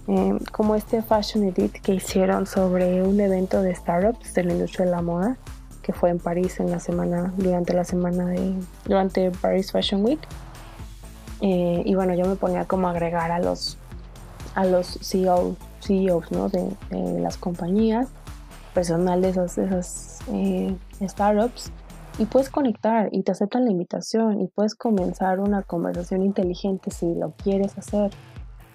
eh, 0.07 0.37
como 0.51 0.75
este 0.75 1.01
Fashion 1.01 1.43
Edit 1.43 1.73
que 1.81 1.95
hicieron 1.95 2.45
sobre 2.45 3.03
un 3.03 3.19
evento 3.19 3.61
de 3.61 3.75
startups 3.75 4.33
de 4.33 4.43
la 4.43 4.53
industria 4.53 4.85
de 4.85 4.91
la 4.91 5.01
moda 5.01 5.37
que 5.81 5.93
fue 5.93 6.09
en 6.09 6.19
París 6.19 6.59
en 6.59 6.69
la 6.69 6.79
semana, 6.79 7.33
durante 7.37 7.73
la 7.73 7.85
semana 7.85 8.25
de, 8.25 8.53
durante 8.83 9.31
Paris 9.31 9.71
Fashion 9.71 10.03
Week. 10.03 10.19
Eh, 11.39 11.81
y 11.85 11.95
bueno, 11.95 12.13
yo 12.13 12.25
me 12.25 12.35
ponía 12.35 12.65
como 12.65 12.89
a 12.89 12.91
agregar 12.91 13.31
a 13.31 13.39
los, 13.39 13.77
a 14.53 14.65
los 14.65 14.99
CEO, 15.01 15.55
CEOs 15.81 16.31
¿no? 16.31 16.49
de, 16.49 16.69
de 16.89 17.19
las 17.21 17.37
compañías, 17.37 18.09
personal 18.73 19.21
de 19.21 19.29
esas, 19.29 19.55
de 19.55 19.65
esas 19.65 20.19
eh, 20.31 20.75
startups 21.01 21.71
y 22.19 22.25
puedes 22.25 22.49
conectar 22.49 23.09
y 23.11 23.23
te 23.23 23.31
aceptan 23.31 23.65
la 23.65 23.71
invitación 23.71 24.41
y 24.41 24.47
puedes 24.47 24.75
comenzar 24.75 25.39
una 25.39 25.63
conversación 25.63 26.21
inteligente 26.21 26.91
si 26.91 27.13
lo 27.15 27.31
quieres 27.31 27.77
hacer. 27.77 28.11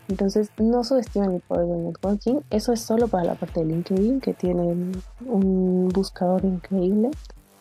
Entonces, 0.08 0.50
no 0.58 0.84
subestimen 0.84 1.32
el 1.32 1.40
poder 1.40 1.66
del 1.66 1.84
networking. 1.84 2.40
Eso 2.50 2.72
es 2.72 2.80
solo 2.80 3.08
para 3.08 3.24
la 3.24 3.34
parte 3.34 3.60
de 3.60 3.66
LinkedIn, 3.66 4.20
que 4.20 4.34
tiene 4.34 4.92
un 5.26 5.88
buscador 5.88 6.44
increíble. 6.44 7.10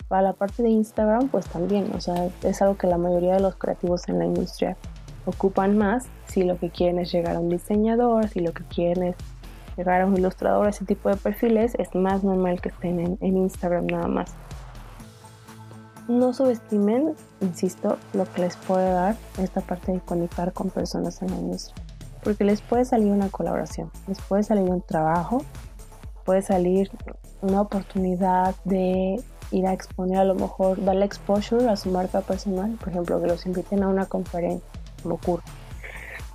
Para 0.08 0.24
la 0.24 0.34
parte 0.34 0.64
de 0.64 0.70
Instagram, 0.70 1.30
pues 1.30 1.46
también, 1.46 1.92
o 1.96 2.02
sea, 2.02 2.30
es 2.44 2.62
algo 2.62 2.78
que 2.78 2.88
la 2.88 2.98
mayoría 2.98 3.36
de 3.36 3.40
los 3.40 3.56
creativos 3.56 4.10
en 4.10 4.20
la 4.20 4.26
industria 4.26 4.76
ocupan 5.26 5.78
más 5.78 6.08
si 6.28 6.44
lo 6.44 6.58
que 6.58 6.70
quieren 6.70 7.00
es 7.00 7.12
llegar 7.12 7.36
a 7.36 7.40
un 7.40 7.50
diseñador, 7.50 8.28
si 8.28 8.42
lo 8.42 8.52
que 8.54 8.64
quieren 8.64 9.04
es 9.04 9.16
llegar 9.78 10.02
a 10.02 10.06
un 10.06 10.18
ilustrador, 10.18 10.68
ese 10.68 10.84
tipo 10.84 11.08
de 11.08 11.16
perfiles, 11.16 11.76
es 11.76 11.96
más 11.96 12.24
normal 12.24 12.60
que 12.60 12.70
estén 12.70 13.00
en, 13.00 13.18
en 13.22 13.38
Instagram 13.38 13.86
nada 13.86 14.08
más 14.08 14.36
no 16.08 16.34
subestimen, 16.34 17.16
insisto, 17.42 17.98
lo 18.14 18.26
que 18.32 18.42
les 18.42 18.56
puede 18.58 18.92
dar 18.92 19.16
esta 19.38 19.62
parte 19.62 19.92
de 19.94 20.00
conectar 20.00 20.54
con 20.54 20.70
personas 20.70 21.22
en 21.22 21.32
la 21.32 21.38
industria. 21.38 21.91
Porque 22.24 22.44
les 22.44 22.62
puede 22.62 22.86
salir 22.86 23.12
una 23.12 23.30
colaboración, 23.30 23.92
les 24.08 24.20
puede 24.22 24.44
salir 24.44 24.70
un 24.70 24.82
trabajo, 24.82 25.44
puede 26.24 26.42
salir 26.42 26.92
una 27.42 27.62
oportunidad 27.62 28.56
de 28.64 29.22
ir 29.52 29.68
a 29.68 29.74
exponer, 29.74 30.20
a 30.20 30.24
lo 30.24 30.36
mejor 30.36 30.84
darle 30.84 31.06
exposure 31.06 31.68
a 31.70 31.76
su 31.76 31.90
marca 31.90 32.22
personal, 32.22 32.72
por 32.80 32.90
ejemplo, 32.90 33.20
que 33.20 33.28
los 33.28 33.46
inviten 33.46 33.84
a 33.84 33.88
una 33.88 34.06
conferencia, 34.06 34.68
como 35.02 35.16
ocurre. 35.16 35.44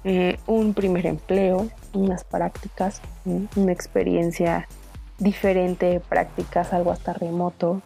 Eh, 0.04 0.38
un 0.46 0.74
primer 0.74 1.06
empleo, 1.06 1.68
unas 1.92 2.24
prácticas, 2.24 3.00
una 3.24 3.72
experiencia 3.72 4.68
diferente, 5.18 6.00
prácticas, 6.00 6.72
algo 6.72 6.92
hasta 6.92 7.12
remoto, 7.12 7.80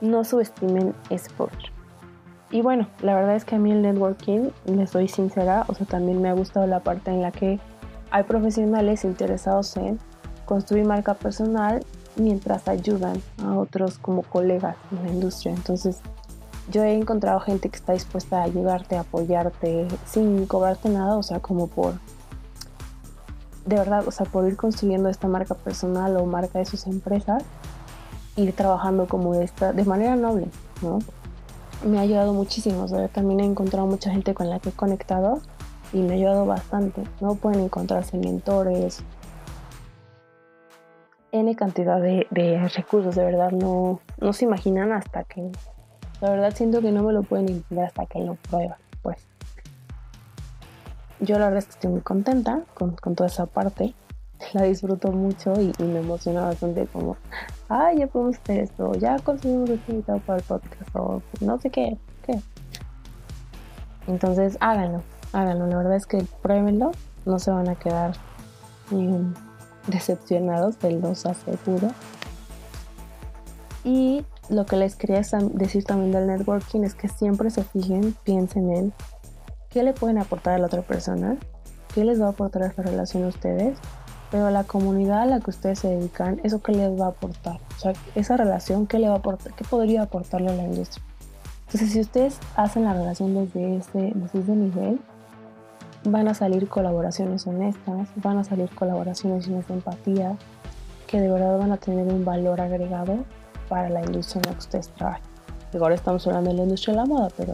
no 0.00 0.24
subestimen 0.24 0.94
ese 1.08 1.30
poder. 1.30 1.73
Y 2.50 2.62
bueno, 2.62 2.86
la 3.00 3.14
verdad 3.14 3.34
es 3.36 3.44
que 3.44 3.56
a 3.56 3.58
mí 3.58 3.72
el 3.72 3.82
networking, 3.82 4.50
les 4.66 4.90
soy 4.90 5.08
sincera, 5.08 5.64
o 5.68 5.74
sea, 5.74 5.86
también 5.86 6.22
me 6.22 6.28
ha 6.28 6.34
gustado 6.34 6.66
la 6.66 6.80
parte 6.80 7.10
en 7.10 7.22
la 7.22 7.32
que 7.32 7.58
hay 8.10 8.22
profesionales 8.24 9.04
interesados 9.04 9.76
en 9.76 9.98
construir 10.44 10.84
marca 10.84 11.14
personal 11.14 11.84
mientras 12.16 12.68
ayudan 12.68 13.20
a 13.42 13.56
otros 13.56 13.98
como 13.98 14.22
colegas 14.22 14.76
en 14.92 15.04
la 15.04 15.12
industria. 15.12 15.52
Entonces, 15.52 16.00
yo 16.70 16.84
he 16.84 16.94
encontrado 16.94 17.40
gente 17.40 17.68
que 17.68 17.76
está 17.76 17.92
dispuesta 17.92 18.40
a 18.40 18.44
ayudarte, 18.44 18.96
apoyarte 18.96 19.88
sin 20.06 20.46
cobrarte 20.46 20.88
nada, 20.88 21.16
o 21.16 21.22
sea, 21.22 21.40
como 21.40 21.66
por 21.66 21.94
de 23.66 23.76
verdad, 23.76 24.06
o 24.06 24.10
sea, 24.10 24.26
por 24.26 24.46
ir 24.46 24.56
construyendo 24.56 25.08
esta 25.08 25.26
marca 25.26 25.54
personal 25.54 26.16
o 26.18 26.26
marca 26.26 26.58
de 26.58 26.66
sus 26.66 26.86
empresas 26.86 27.42
ir 28.36 28.52
trabajando 28.54 29.06
como 29.06 29.34
esta, 29.34 29.72
de 29.72 29.84
manera 29.84 30.16
noble, 30.16 30.48
¿no? 30.82 30.98
Me 31.84 31.98
ha 31.98 32.00
ayudado 32.00 32.32
muchísimo, 32.32 32.86
también 33.12 33.40
he 33.40 33.44
encontrado 33.44 33.86
mucha 33.86 34.10
gente 34.10 34.32
con 34.32 34.48
la 34.48 34.58
que 34.58 34.70
he 34.70 34.72
conectado 34.72 35.42
y 35.92 35.98
me 35.98 36.12
ha 36.12 36.16
ayudado 36.16 36.46
bastante, 36.46 37.02
¿no? 37.20 37.34
Pueden 37.34 37.60
encontrarse 37.60 38.16
mentores, 38.16 39.04
N 41.30 41.54
cantidad 41.56 42.00
de, 42.00 42.26
recursos, 42.74 43.16
de 43.16 43.24
verdad 43.24 43.50
no, 43.50 44.00
no 44.18 44.32
se 44.32 44.44
imaginan 44.44 44.92
hasta 44.92 45.24
que, 45.24 45.50
la 46.20 46.30
verdad 46.30 46.54
siento 46.54 46.80
que 46.80 46.90
no 46.90 47.02
me 47.02 47.12
lo 47.12 47.22
pueden 47.22 47.48
entender 47.48 47.86
hasta 47.86 48.06
que 48.06 48.20
lo 48.20 48.36
prueban, 48.36 48.78
pues. 49.02 49.26
Yo 51.20 51.38
la 51.38 51.46
verdad 51.50 51.64
estoy 51.68 51.90
muy 51.90 52.00
contenta 52.00 52.62
con, 52.74 52.96
con 52.96 53.14
toda 53.14 53.28
esa 53.28 53.46
parte 53.46 53.94
la 54.52 54.64
disfruto 54.64 55.10
mucho 55.12 55.52
y, 55.60 55.72
me 55.82 56.00
emociona 56.00 56.42
bastante 56.42 56.86
como, 56.86 57.16
ah, 57.68 57.92
ya 57.96 58.06
podemos 58.06 58.36
hacer 58.38 58.60
esto, 58.60 58.94
ya 58.94 59.18
conseguimos 59.18 59.70
este 59.70 59.92
invitado 59.92 60.18
para 60.20 60.38
el 60.38 60.44
podcast 60.44 60.96
o 60.96 61.22
no 61.40 61.58
sé 61.58 61.70
qué, 61.70 61.98
qué. 62.24 62.40
Entonces 64.06 64.56
háganlo, 64.60 65.02
háganlo. 65.32 65.66
La 65.66 65.78
verdad 65.78 65.96
es 65.96 66.06
que 66.06 66.24
pruébenlo, 66.42 66.92
no 67.24 67.38
se 67.38 67.50
van 67.50 67.68
a 67.68 67.74
quedar 67.74 68.12
eh, 68.92 69.20
decepcionados, 69.86 70.76
te 70.76 70.90
los 70.90 71.26
aseguro. 71.26 71.88
Y 73.82 74.24
lo 74.48 74.66
que 74.66 74.76
les 74.76 74.96
quería 74.96 75.20
decir 75.52 75.84
también 75.84 76.12
del 76.12 76.26
networking 76.26 76.82
es 76.82 76.94
que 76.94 77.08
siempre 77.08 77.50
se 77.50 77.64
fijen, 77.64 78.14
piensen 78.24 78.70
en 78.70 78.92
qué 79.70 79.82
le 79.82 79.92
pueden 79.92 80.18
aportar 80.18 80.54
a 80.54 80.58
la 80.58 80.66
otra 80.66 80.82
persona, 80.82 81.36
qué 81.94 82.04
les 82.04 82.20
va 82.20 82.26
a 82.26 82.30
aportar 82.30 82.62
a 82.62 82.66
esta 82.66 82.82
relación 82.82 83.24
a 83.24 83.28
ustedes, 83.28 83.78
pero 84.34 84.50
la 84.50 84.64
comunidad 84.64 85.22
a 85.22 85.26
la 85.26 85.38
que 85.38 85.50
ustedes 85.50 85.78
se 85.78 85.86
dedican, 85.86 86.40
eso 86.42 86.60
qué 86.60 86.72
les 86.72 87.00
va 87.00 87.04
a 87.04 87.08
aportar. 87.10 87.60
O 87.76 87.78
sea, 87.78 87.92
esa 88.16 88.36
relación, 88.36 88.88
qué 88.88 88.98
le 88.98 89.06
va 89.06 89.14
a 89.14 89.18
aportar, 89.18 89.52
qué 89.52 89.62
podría 89.62 90.02
aportarle 90.02 90.50
a 90.50 90.54
la 90.56 90.64
industria. 90.64 91.04
Entonces, 91.66 91.92
si 91.92 92.00
ustedes 92.00 92.40
hacen 92.56 92.82
la 92.82 92.94
relación 92.94 93.32
desde 93.32 93.76
ese, 93.76 94.12
desde 94.12 94.40
ese 94.40 94.56
nivel, 94.56 95.00
van 96.02 96.26
a 96.26 96.34
salir 96.34 96.68
colaboraciones 96.68 97.46
honestas, 97.46 98.08
van 98.16 98.38
a 98.38 98.42
salir 98.42 98.68
colaboraciones 98.70 99.46
llenas 99.46 99.68
de 99.68 99.74
empatía, 99.74 100.36
que 101.06 101.20
de 101.20 101.30
verdad 101.30 101.56
van 101.56 101.70
a 101.70 101.76
tener 101.76 102.12
un 102.12 102.24
valor 102.24 102.60
agregado 102.60 103.18
para 103.68 103.88
la 103.88 104.04
industria 104.04 104.40
en 104.42 104.48
la 104.48 104.52
que 104.54 104.58
ustedes 104.58 104.88
trabajan. 104.88 105.22
Ahora 105.80 105.94
estamos 105.94 106.26
hablando 106.26 106.50
de 106.50 106.56
la 106.56 106.62
industria 106.64 106.94
de 106.94 107.00
la 107.02 107.06
moda, 107.06 107.28
pero 107.36 107.52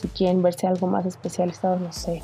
si 0.00 0.06
quieren 0.06 0.44
verse 0.44 0.68
algo 0.68 0.86
más 0.86 1.06
especializado, 1.06 1.76
no 1.80 1.92
sé, 1.92 2.22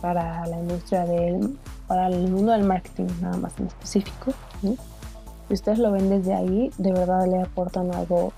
para 0.00 0.46
la 0.46 0.60
industria 0.60 1.04
del, 1.06 1.58
para 1.86 2.08
el 2.08 2.28
mundo 2.28 2.52
del 2.52 2.64
marketing 2.64 3.06
nada 3.20 3.36
más 3.36 3.58
en 3.58 3.66
específico, 3.66 4.32
si 5.48 5.54
ustedes 5.54 5.78
lo 5.78 5.92
ven 5.92 6.10
desde 6.10 6.34
ahí, 6.34 6.70
de 6.78 6.92
verdad 6.92 7.26
le 7.26 7.40
aportan 7.40 7.94
algo, 7.94 8.32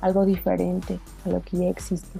algo 0.00 0.26
diferente 0.26 0.98
a 1.24 1.28
lo 1.28 1.40
que 1.42 1.58
ya 1.58 1.68
existe, 1.68 2.18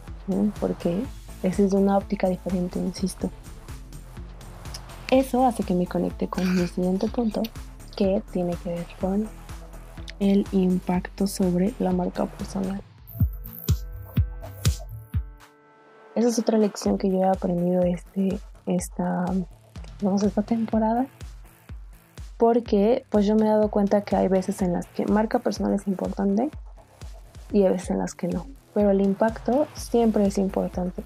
porque 0.60 1.02
esa 1.42 1.62
es 1.62 1.72
una 1.72 1.98
óptica 1.98 2.28
diferente, 2.28 2.78
insisto. 2.78 3.30
Eso 5.10 5.44
hace 5.44 5.62
que 5.64 5.74
me 5.74 5.86
conecte 5.86 6.28
con 6.28 6.54
mi 6.54 6.66
siguiente 6.68 7.08
punto, 7.08 7.42
que 7.96 8.22
tiene 8.32 8.54
que 8.56 8.70
ver 8.70 8.86
con 9.00 9.28
el 10.20 10.46
impacto 10.52 11.26
sobre 11.26 11.74
la 11.80 11.92
marca 11.92 12.26
personal. 12.26 12.80
Esa 16.14 16.28
es 16.28 16.38
otra 16.38 16.58
lección 16.58 16.96
que 16.96 17.10
yo 17.10 17.18
he 17.18 17.28
aprendido 17.28 17.82
este, 17.82 18.38
esta, 18.66 19.24
vamos, 20.02 20.22
esta 20.22 20.42
temporada. 20.42 21.06
Porque 22.36 23.04
pues 23.10 23.26
yo 23.26 23.36
me 23.36 23.46
he 23.46 23.48
dado 23.48 23.70
cuenta 23.70 24.02
que 24.02 24.16
hay 24.16 24.28
veces 24.28 24.62
en 24.62 24.72
las 24.72 24.86
que 24.86 25.06
marca 25.06 25.38
personal 25.38 25.72
es 25.74 25.86
importante 25.86 26.50
y 27.52 27.62
hay 27.62 27.72
veces 27.72 27.90
en 27.90 27.98
las 27.98 28.14
que 28.14 28.28
no. 28.28 28.46
Pero 28.74 28.90
el 28.90 29.00
impacto 29.00 29.66
siempre 29.74 30.26
es 30.26 30.38
importante 30.38 31.02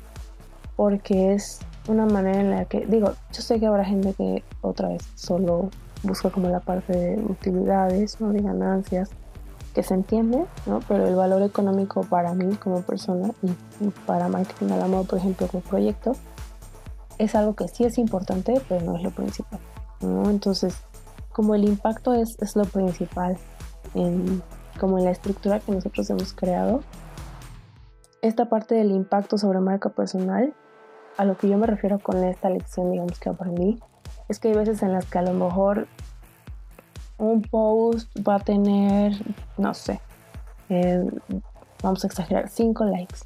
porque 0.76 1.32
es 1.32 1.60
una 1.88 2.06
manera 2.06 2.40
en 2.40 2.50
la 2.50 2.64
que, 2.66 2.86
digo, 2.86 3.12
yo 3.32 3.42
sé 3.42 3.58
que 3.58 3.66
habrá 3.66 3.84
gente 3.84 4.12
que 4.14 4.44
otra 4.60 4.88
vez 4.88 5.02
solo 5.14 5.70
busca 6.02 6.30
como 6.30 6.48
la 6.48 6.60
parte 6.60 6.92
de 6.92 7.22
utilidades, 7.22 8.20
¿no? 8.20 8.32
de 8.32 8.42
ganancias, 8.42 9.10
que 9.74 9.82
se 9.82 9.94
entiende, 9.94 10.44
¿no? 10.66 10.80
pero 10.86 11.06
el 11.06 11.14
valor 11.14 11.42
económico 11.42 12.02
para 12.02 12.34
mí 12.34 12.54
como 12.56 12.82
persona 12.82 13.30
y, 13.42 13.88
para 14.06 14.28
marketing 14.28 14.72
al 14.72 14.82
amor, 14.82 15.06
por 15.06 15.18
ejemplo, 15.18 15.46
como 15.48 15.62
proyecto, 15.62 16.12
es 17.18 17.34
algo 17.34 17.54
que 17.54 17.68
sí 17.68 17.84
es 17.84 17.98
importante, 17.98 18.60
pero 18.68 18.84
no 18.84 18.96
es 18.96 19.02
lo 19.02 19.10
principal. 19.10 19.60
Entonces, 20.00 20.76
como 21.32 21.54
el 21.54 21.64
impacto 21.64 22.14
es, 22.14 22.36
es 22.40 22.56
lo 22.56 22.64
principal, 22.64 23.36
como 24.78 24.98
en 24.98 25.04
la 25.04 25.10
estructura 25.10 25.60
que 25.60 25.72
nosotros 25.72 26.08
hemos 26.10 26.32
creado, 26.32 26.82
esta 28.22 28.48
parte 28.48 28.74
del 28.74 28.90
impacto 28.90 29.38
sobre 29.38 29.60
marca 29.60 29.90
personal, 29.90 30.54
a 31.16 31.24
lo 31.24 31.36
que 31.36 31.48
yo 31.48 31.56
me 31.56 31.66
refiero 31.66 31.98
con 31.98 32.22
esta 32.24 32.50
lección, 32.50 32.90
digamos 32.90 33.18
que 33.18 33.28
aprendí, 33.28 33.80
es 34.28 34.38
que 34.38 34.48
hay 34.48 34.54
veces 34.54 34.82
en 34.82 34.92
las 34.92 35.06
que 35.06 35.18
a 35.18 35.22
lo 35.22 35.32
mejor 35.32 35.86
un 37.18 37.42
post 37.42 38.10
va 38.26 38.36
a 38.36 38.40
tener, 38.40 39.12
no 39.56 39.72
sé, 39.72 40.00
eh, 40.68 41.04
vamos 41.82 42.04
a 42.04 42.06
exagerar, 42.06 42.48
5 42.48 42.84
likes. 42.84 43.20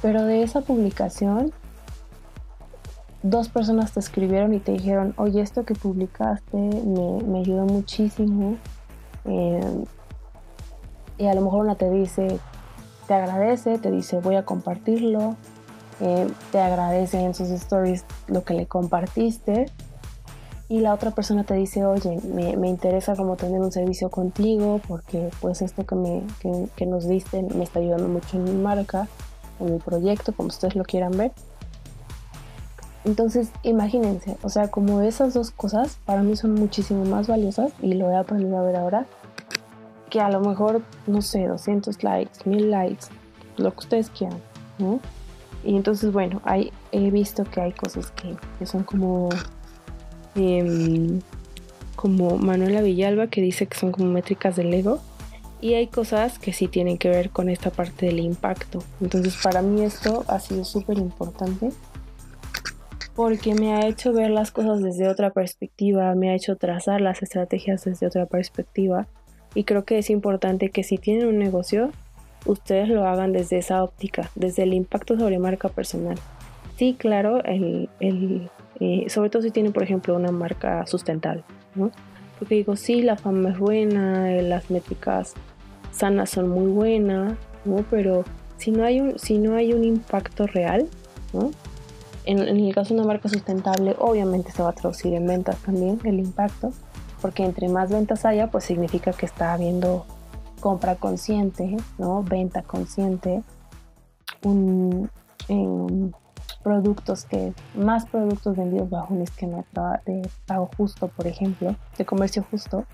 Pero 0.00 0.24
de 0.24 0.42
esa 0.42 0.60
publicación, 0.60 1.52
dos 3.24 3.48
personas 3.48 3.92
te 3.92 4.00
escribieron 4.00 4.52
y 4.52 4.60
te 4.60 4.72
dijeron, 4.72 5.14
oye, 5.16 5.40
esto 5.40 5.64
que 5.64 5.74
publicaste 5.74 6.56
me, 6.56 7.40
ayudó 7.40 7.64
muchísimo. 7.64 8.56
Eh, 9.24 9.84
y 11.16 11.26
a 11.26 11.34
lo 11.34 11.40
mejor 11.40 11.64
una 11.64 11.74
te 11.74 11.90
dice, 11.90 12.38
te 13.08 13.14
agradece, 13.14 13.78
te 13.78 13.90
dice, 13.90 14.20
voy 14.20 14.36
a 14.36 14.44
compartirlo. 14.44 15.36
Eh, 16.00 16.28
te 16.52 16.60
agradece 16.60 17.20
en 17.20 17.34
sus 17.34 17.48
stories 17.48 18.04
lo 18.26 18.44
que 18.44 18.54
le 18.54 18.66
compartiste 18.66 19.66
y 20.68 20.80
la 20.80 20.92
otra 20.92 21.12
persona 21.12 21.44
te 21.44 21.54
dice, 21.54 21.84
oye, 21.84 22.18
me, 22.24 22.68
interesa 22.68 23.14
como 23.16 23.36
tener 23.36 23.60
un 23.60 23.70
servicio 23.70 24.10
contigo 24.10 24.80
porque 24.88 25.30
pues 25.40 25.62
esto 25.62 25.86
que, 25.86 25.94
me, 25.94 26.22
que, 26.76 26.86
nos 26.86 27.06
diste 27.06 27.42
me 27.42 27.64
está 27.64 27.78
ayudando 27.78 28.08
mucho 28.08 28.36
en 28.36 28.44
mi 28.44 28.52
marca, 28.52 29.06
en 29.60 29.74
mi 29.74 29.78
proyecto, 29.78 30.32
como 30.34 30.48
ustedes 30.48 30.74
lo 30.74 30.84
quieran 30.84 31.12
ver. 31.16 31.32
Entonces, 33.04 33.50
imagínense, 33.62 34.36
o 34.42 34.48
sea, 34.48 34.68
como 34.68 35.00
esas 35.02 35.34
dos 35.34 35.50
cosas 35.50 35.98
para 36.06 36.22
mí 36.22 36.36
son 36.36 36.54
muchísimo 36.54 37.04
más 37.04 37.28
valiosas 37.28 37.72
y 37.82 37.94
lo 37.94 38.10
he 38.10 38.16
aprendido 38.16 38.58
a 38.58 38.62
ver 38.62 38.76
ahora, 38.76 39.06
que 40.10 40.20
a 40.20 40.30
lo 40.30 40.40
mejor, 40.40 40.82
no 41.06 41.20
sé, 41.20 41.46
200 41.46 42.02
likes, 42.02 42.38
1000 42.44 42.70
likes, 42.70 43.06
lo 43.56 43.72
que 43.72 43.78
ustedes 43.80 44.10
quieran, 44.10 44.38
¿no? 44.78 45.00
Y 45.64 45.76
entonces, 45.76 46.12
bueno, 46.12 46.40
hay, 46.44 46.72
he 46.92 47.10
visto 47.10 47.44
que 47.44 47.60
hay 47.60 47.72
cosas 47.72 48.10
que, 48.12 48.36
que 48.58 48.66
son 48.66 48.84
como 48.84 49.28
Em, 50.34 51.20
como 51.94 52.36
Manuela 52.38 52.82
Villalba 52.82 53.28
que 53.28 53.40
dice 53.40 53.66
que 53.66 53.78
son 53.78 53.92
como 53.92 54.10
métricas 54.10 54.56
del 54.56 54.74
ego 54.74 55.00
y 55.60 55.74
hay 55.74 55.86
cosas 55.86 56.38
que 56.38 56.52
sí 56.52 56.66
tienen 56.66 56.98
que 56.98 57.08
ver 57.08 57.30
con 57.30 57.48
esta 57.48 57.70
parte 57.70 58.06
del 58.06 58.18
impacto. 58.18 58.82
Entonces 59.00 59.36
para 59.42 59.62
mí 59.62 59.82
esto 59.82 60.24
ha 60.28 60.40
sido 60.40 60.64
súper 60.64 60.98
importante 60.98 61.70
porque 63.14 63.54
me 63.54 63.74
ha 63.74 63.86
hecho 63.86 64.12
ver 64.12 64.30
las 64.30 64.50
cosas 64.50 64.82
desde 64.82 65.08
otra 65.08 65.30
perspectiva, 65.30 66.14
me 66.14 66.30
ha 66.30 66.34
hecho 66.34 66.56
trazar 66.56 67.00
las 67.00 67.22
estrategias 67.22 67.84
desde 67.84 68.06
otra 68.06 68.26
perspectiva 68.26 69.06
y 69.54 69.64
creo 69.64 69.84
que 69.84 69.98
es 69.98 70.10
importante 70.10 70.70
que 70.70 70.82
si 70.82 70.98
tienen 70.98 71.28
un 71.28 71.38
negocio, 71.38 71.90
ustedes 72.44 72.88
lo 72.88 73.06
hagan 73.06 73.32
desde 73.32 73.58
esa 73.58 73.84
óptica, 73.84 74.30
desde 74.34 74.64
el 74.64 74.74
impacto 74.74 75.16
sobre 75.16 75.38
marca 75.38 75.68
personal. 75.68 76.16
Sí, 76.76 76.96
claro, 76.98 77.42
el, 77.44 77.88
el 78.00 78.50
eh, 78.80 79.06
sobre 79.08 79.30
todo 79.30 79.42
si 79.42 79.50
tienen, 79.52 79.72
por 79.72 79.84
ejemplo, 79.84 80.16
una 80.16 80.32
marca 80.32 80.84
sustentable, 80.86 81.44
¿no? 81.76 81.92
Porque 82.38 82.56
digo, 82.56 82.74
sí, 82.74 83.02
la 83.02 83.16
fama 83.16 83.50
es 83.50 83.58
buena, 83.58 84.32
eh, 84.32 84.42
las 84.42 84.70
métricas 84.70 85.34
sanas 85.92 86.30
son 86.30 86.48
muy 86.48 86.66
buenas, 86.66 87.34
¿no? 87.64 87.84
Pero 87.90 88.24
si 88.56 88.72
no 88.72 88.84
hay 88.84 89.00
un, 89.00 89.18
si 89.18 89.38
no 89.38 89.54
hay 89.54 89.72
un 89.72 89.84
impacto 89.84 90.48
real, 90.48 90.88
¿no? 91.32 91.52
En, 92.24 92.40
en, 92.40 92.58
el 92.58 92.74
caso 92.74 92.94
de 92.94 93.00
una 93.00 93.08
marca 93.08 93.28
sustentable, 93.28 93.96
obviamente 93.98 94.50
se 94.50 94.62
va 94.62 94.70
a 94.70 94.72
traducir 94.72 95.14
en 95.14 95.26
ventas 95.26 95.58
también 95.58 96.00
el 96.04 96.18
impacto, 96.18 96.72
porque 97.20 97.44
entre 97.44 97.68
más 97.68 97.90
ventas 97.90 98.24
haya, 98.24 98.50
pues 98.50 98.64
significa 98.64 99.12
que 99.12 99.26
está 99.26 99.52
habiendo 99.52 100.06
compra 100.64 100.96
consciente, 100.96 101.76
¿no? 101.98 102.22
Venta 102.22 102.62
consciente, 102.62 103.42
un, 104.42 105.10
productos 106.62 107.26
que 107.26 107.52
más 107.74 108.06
productos 108.06 108.56
vendidos 108.56 108.88
bajo 108.88 109.12
un 109.12 109.20
esquema 109.20 109.62
de 110.06 110.26
pago 110.46 110.70
justo, 110.76 111.08
por 111.08 111.26
ejemplo, 111.26 111.76
de 111.98 112.04
comercio 112.06 112.44
justo. 112.50 112.86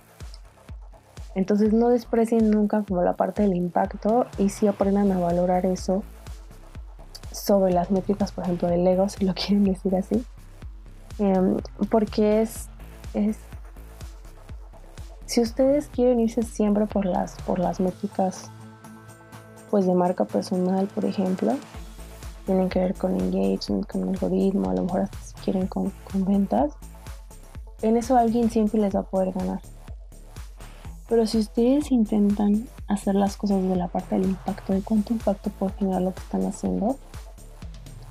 Entonces 1.37 1.73
no 1.73 1.91
desprecien 1.91 2.51
nunca 2.51 2.83
como 2.83 3.03
la 3.03 3.15
parte 3.15 3.43
del 3.43 3.55
impacto 3.55 4.27
y 4.37 4.49
si 4.49 4.67
aprendan 4.67 5.13
a 5.13 5.21
valorar 5.21 5.65
eso 5.65 6.03
sobre 7.33 7.73
las 7.73 7.91
métricas, 7.91 8.33
por 8.33 8.45
ejemplo, 8.45 8.69
del 8.69 8.87
ego, 8.87 9.09
si 9.09 9.25
lo 9.25 9.35
quieren 9.35 9.65
decir 9.65 9.95
así. 9.97 10.25
Em, 11.19 11.59
porque 11.91 12.43
es, 12.43 12.69
es 13.15 13.37
si 15.27 15.41
ustedes 15.41 15.89
quieren 15.89 16.19
irse 16.19 16.43
siempre 16.43 16.87
por 16.87 17.05
las 17.05 17.37
por 17.43 17.59
las 17.59 17.79
métricas 17.79 18.51
pues 19.71 19.87
de 19.87 19.95
marca 19.95 20.25
personal, 20.25 20.89
por 20.89 21.05
ejemplo, 21.05 21.55
tienen 22.47 22.69
que 22.69 22.81
ver 22.81 22.95
con 22.95 23.15
engagement, 23.15 23.87
con 23.87 24.09
algoritmo, 24.09 24.71
a 24.71 24.75
lo 24.75 24.83
mejor 24.83 25.03
hasta 25.03 25.19
si 25.19 25.35
quieren 25.45 25.69
con, 25.69 25.93
ventas, 26.13 26.73
en 27.83 27.97
eso 27.97 28.17
alguien 28.17 28.51
siempre 28.51 28.81
les 28.81 28.95
va 28.95 29.01
a 29.01 29.05
poder 29.05 29.33
ganar. 29.33 29.61
Pero 31.09 31.27
si 31.27 31.39
ustedes 31.39 31.93
intentan 31.93 32.67
hacer 32.91 33.15
las 33.15 33.37
cosas 33.37 33.63
de 33.63 33.77
la 33.77 33.89
parte 33.89 34.17
del 34.17 34.25
impacto, 34.25 34.73
de 34.73 34.83
cuánto 34.83 35.13
impacto 35.13 35.49
puede 35.51 35.73
generar 35.75 36.03
lo 36.03 36.13
que 36.13 36.21
están 36.21 36.45
haciendo, 36.45 36.97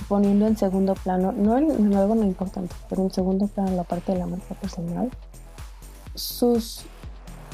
poniendo 0.07 0.47
en 0.47 0.57
segundo 0.57 0.95
plano, 0.95 1.33
no 1.33 1.57
en, 1.57 1.93
algo 1.93 2.15
no 2.15 2.23
importante, 2.23 2.73
pero 2.87 3.03
en 3.03 3.11
segundo 3.11 3.47
plano 3.47 3.71
la 3.75 3.83
parte 3.83 4.13
de 4.13 4.19
la 4.19 4.25
marca 4.25 4.55
personal, 4.55 5.11
sus, 6.15 6.85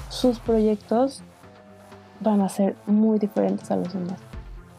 sus 0.10 0.40
proyectos 0.40 1.24
van 2.22 2.42
a 2.42 2.50
ser 2.50 2.76
muy 2.86 3.18
diferentes 3.18 3.72
a 3.72 3.76
los 3.76 3.92
demás. 3.92 4.20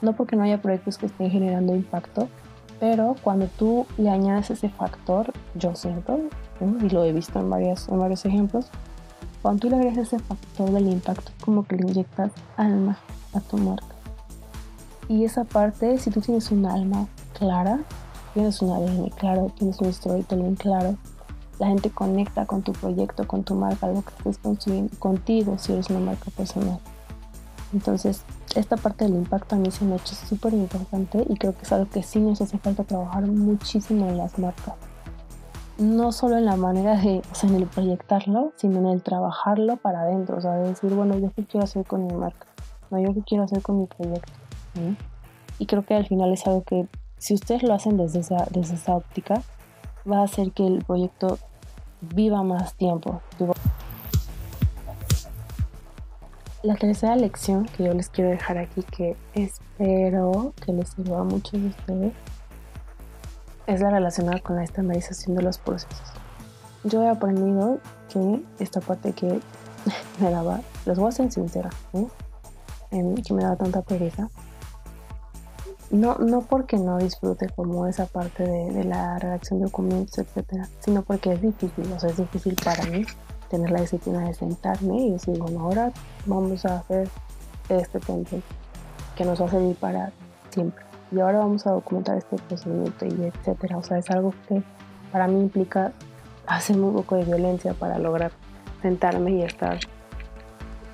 No 0.01 0.15
porque 0.15 0.37
no 0.37 0.45
haya 0.45 0.63
proyectos 0.63 0.99
que 0.99 1.07
estén 1.07 1.31
generando 1.31 1.75
impacto, 1.75 2.29
Pero 2.79 3.17
cuando 3.23 3.47
tú 3.47 3.87
le 3.97 4.11
añades 4.11 4.51
ese 4.51 4.69
factor, 4.69 5.33
yo 5.55 5.75
siento, 5.75 6.21
y 6.61 6.91
lo 6.91 7.05
he 7.05 7.13
visto 7.13 7.41
en, 7.41 7.49
varias, 7.49 7.89
en 7.89 7.99
varios 7.99 8.27
ejemplos, 8.27 8.71
cuando 9.47 9.61
tú 9.61 9.71
le 9.71 9.77
agregas 9.77 9.99
ese 9.99 10.19
factor 10.19 10.73
del 10.73 10.89
impacto, 10.89 11.31
como 11.41 11.65
que 11.65 11.77
le 11.77 11.87
inyectas 11.87 12.33
alma 12.57 12.99
a 13.33 13.39
tu 13.39 13.57
marca. 13.57 13.95
Y 15.09 15.23
esa 15.23 15.45
parte, 15.45 15.99
si 15.99 16.11
tú 16.11 16.21
tienes 16.21 16.51
un 16.51 16.67
alma 16.67 17.07
clara, 17.39 17.79
tienes 18.35 18.61
un 18.61 18.73
ADN 18.73 19.09
claro, 19.11 19.53
tienes 19.57 19.81
un 19.81 19.93
storytelling 19.93 20.57
claro, 20.57 20.97
la 21.61 21.69
gente 21.69 21.91
conecta 21.91 22.45
con 22.45 22.63
tu 22.63 22.73
proyecto, 22.73 23.25
con 23.29 23.45
tu 23.45 23.55
marca, 23.55 23.87
lo 23.87 24.03
que 24.03 24.11
estés 24.19 24.39
construyendo 24.39 24.99
contigo 24.99 25.57
si 25.59 25.75
eres 25.75 25.91
una 25.91 26.01
marca 26.01 26.29
personal. 26.33 26.81
Entonces, 27.73 28.23
esta 28.57 28.77
parte 28.77 29.05
del 29.05 29.15
impacto 29.15 29.55
a 29.55 29.59
mí 29.61 29.71
se 29.71 29.85
me 29.85 29.93
ha 29.93 29.97
hecho 29.99 30.17
súper 30.17 30.55
importante 30.55 31.25
y 31.29 31.37
creo 31.37 31.57
que 31.57 31.63
es 31.63 31.71
algo 31.71 31.89
que 31.89 32.03
sí 32.03 32.19
nos 32.19 32.41
hace 32.41 32.59
falta 32.59 32.83
trabajar 32.83 33.25
muchísimo 33.29 34.09
en 34.09 34.19
las 34.19 34.41
marcas. 34.41 34.75
No 35.79 36.11
solo 36.11 36.39
en 36.39 36.47
la 36.47 36.57
manera 36.57 36.97
de, 36.97 37.23
o 37.31 37.35
sea, 37.35 37.51
en 37.51 37.57
el 37.57 37.67
proyectarlo, 37.67 38.53
sino 38.57 38.79
en 38.79 38.87
el 38.87 39.03
trabajarlo 39.03 39.77
para 39.77 40.01
adentro, 40.03 40.39
o 40.39 40.41
sea, 40.41 40.53
de 40.53 40.69
decir, 40.69 40.95
bueno, 40.95 41.19
yo 41.19 41.31
qué 41.37 41.45
quiero 41.45 41.65
hacer 41.65 41.85
con 41.85 42.07
mi 42.07 42.15
marca, 42.15 42.47
no, 42.91 42.99
yo 42.99 43.13
qué 43.13 43.23
quiero 43.23 43.45
hacer 43.45 43.61
con 43.63 43.81
mi 43.81 43.87
proyecto. 43.87 44.33
Y 45.59 45.67
creo 45.67 45.85
que 45.85 45.95
al 45.95 46.07
final 46.07 46.33
es 46.33 46.47
algo 46.47 46.63
que 46.63 46.87
si 47.19 47.35
ustedes 47.35 47.63
lo 47.63 47.75
hacen 47.75 47.97
desde 47.97 48.21
esa, 48.21 48.47
desde 48.51 48.75
esa 48.75 48.97
óptica, 48.97 49.43
va 50.11 50.21
a 50.21 50.25
hacer 50.25 50.53
que 50.53 50.67
el 50.67 50.85
proyecto 50.85 51.39
viva 52.01 52.43
más 52.43 52.75
tiempo. 52.75 53.21
La 56.63 56.75
tercera 56.75 57.17
lección 57.17 57.67
que 57.67 57.85
yo 57.85 57.95
les 57.95 58.09
quiero 58.09 58.31
dejar 58.31 58.59
aquí, 58.59 58.83
que 58.83 59.17
espero 59.35 60.53
que 60.65 60.73
les 60.73 60.91
sirva 60.91 61.21
a 61.21 61.25
muchos 61.25 61.61
de 61.61 61.69
ustedes, 61.69 62.13
es 63.67 63.81
la 63.81 63.91
relacionada 63.91 64.41
con 64.41 64.57
la 64.57 64.65
estandarización 64.65 65.37
de 65.37 65.43
los 65.43 65.59
procesos. 65.59 66.13
Yo 66.85 67.03
he 67.03 67.09
aprendido 67.09 67.79
que 68.09 68.43
esta 68.59 68.81
parte 68.81 69.13
que 69.13 69.41
me 70.21 70.31
daba, 70.31 70.61
les 70.85 70.99
voy 70.99 71.09
a 71.09 71.13
ser 71.13 71.33
sincera, 71.33 71.71
que 72.91 73.35
me 73.35 73.43
daba 73.43 73.57
tanta 73.57 73.83
pereza. 73.83 74.29
No, 75.91 76.17
no 76.17 76.43
porque 76.43 76.79
no 76.79 76.99
disfrute 76.99 77.49
como 77.51 77.87
esa 77.87 78.07
parte 78.07 78.43
de, 78.45 78.85
la 78.85 79.19
redacción 79.19 79.61
de 79.61 79.67
documentos, 79.67 80.19
etcétera, 80.19 80.69
sino 80.81 81.03
porque 81.03 81.33
es 81.33 81.43
difícil, 81.43 81.93
o 81.93 82.01
sea, 82.01 82.11
es 82.11 82.17
difícil 82.17 82.57
para 82.63 82.85
mí 82.87 83.05
tener 83.49 83.71
la 83.71 83.81
disciplina 83.81 84.27
de 84.27 84.35
sentarme 84.35 84.97
y 85.01 85.13
decir, 85.13 85.39
bueno, 85.39 85.61
ahora 85.61 85.93
vamos 86.25 86.65
a 86.67 86.79
hacer 86.79 87.09
este 87.69 88.01
template 88.01 88.43
que 89.15 89.25
nos 89.25 89.41
va 89.41 89.47
a 89.47 89.51
servir 89.51 89.77
para 89.77 90.13
siempre. 90.51 90.86
Y 91.13 91.21
ahora 91.21 91.39
vamos 91.39 91.67
a 91.67 91.73
documentar 91.73 92.17
este 92.17 92.37
procedimiento 92.37 93.07
y 93.07 93.25
etcétera. 93.25 93.79
O 93.79 93.83
sea, 93.83 93.99
es 93.99 94.11
algo 94.11 94.35
que 94.49 94.63
para 95.13 95.29
mí 95.29 95.41
implica 95.41 95.93
hacer 96.47 96.79
un 96.79 96.93
poco 96.93 97.17
de 97.17 97.25
violencia 97.25 97.75
para 97.75 97.99
lograr 97.99 98.33
sentarme 98.83 99.33
y 99.33 99.43
estar 99.43 99.79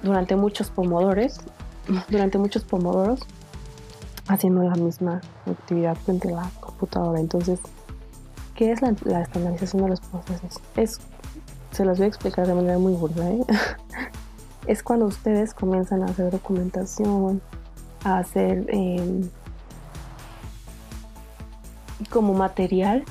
durante 0.03 0.37
muchos 0.37 0.71
pomodores, 0.71 1.41
durante 2.09 2.39
muchos 2.39 2.65
pomodoros, 2.65 3.21
haciendo 4.29 4.63
la 4.63 4.75
misma 4.75 5.21
actividad 5.47 5.97
frente 5.97 6.29
a 6.29 6.43
la 6.43 6.51
computadora. 6.61 7.21
Entonces, 7.21 7.61
¿qué 8.55 8.73
es 8.73 8.83
la, 8.83 8.95
la 9.05 9.23
estandarización 9.23 9.83
de 9.85 9.89
los 9.91 10.01
procesos? 10.01 10.61
Es 10.77 11.01
se 11.73 11.85
los 11.85 11.99
voy 11.99 12.05
a 12.05 12.09
explicar 12.09 12.47
de 12.47 12.55
manera 12.55 12.79
muy 12.79 12.93
burda, 12.93 13.29
¿eh? 13.31 13.45
es 14.67 14.83
cuando 14.83 15.07
ustedes 15.07 15.55
comienzan 15.55 16.03
a 16.03 16.07
hacer 16.07 16.31
documentación, 16.31 17.41
a 18.05 18.19
hacer 18.19 18.67
em, 18.69 19.29
como 22.05 22.35
material 22.35 23.05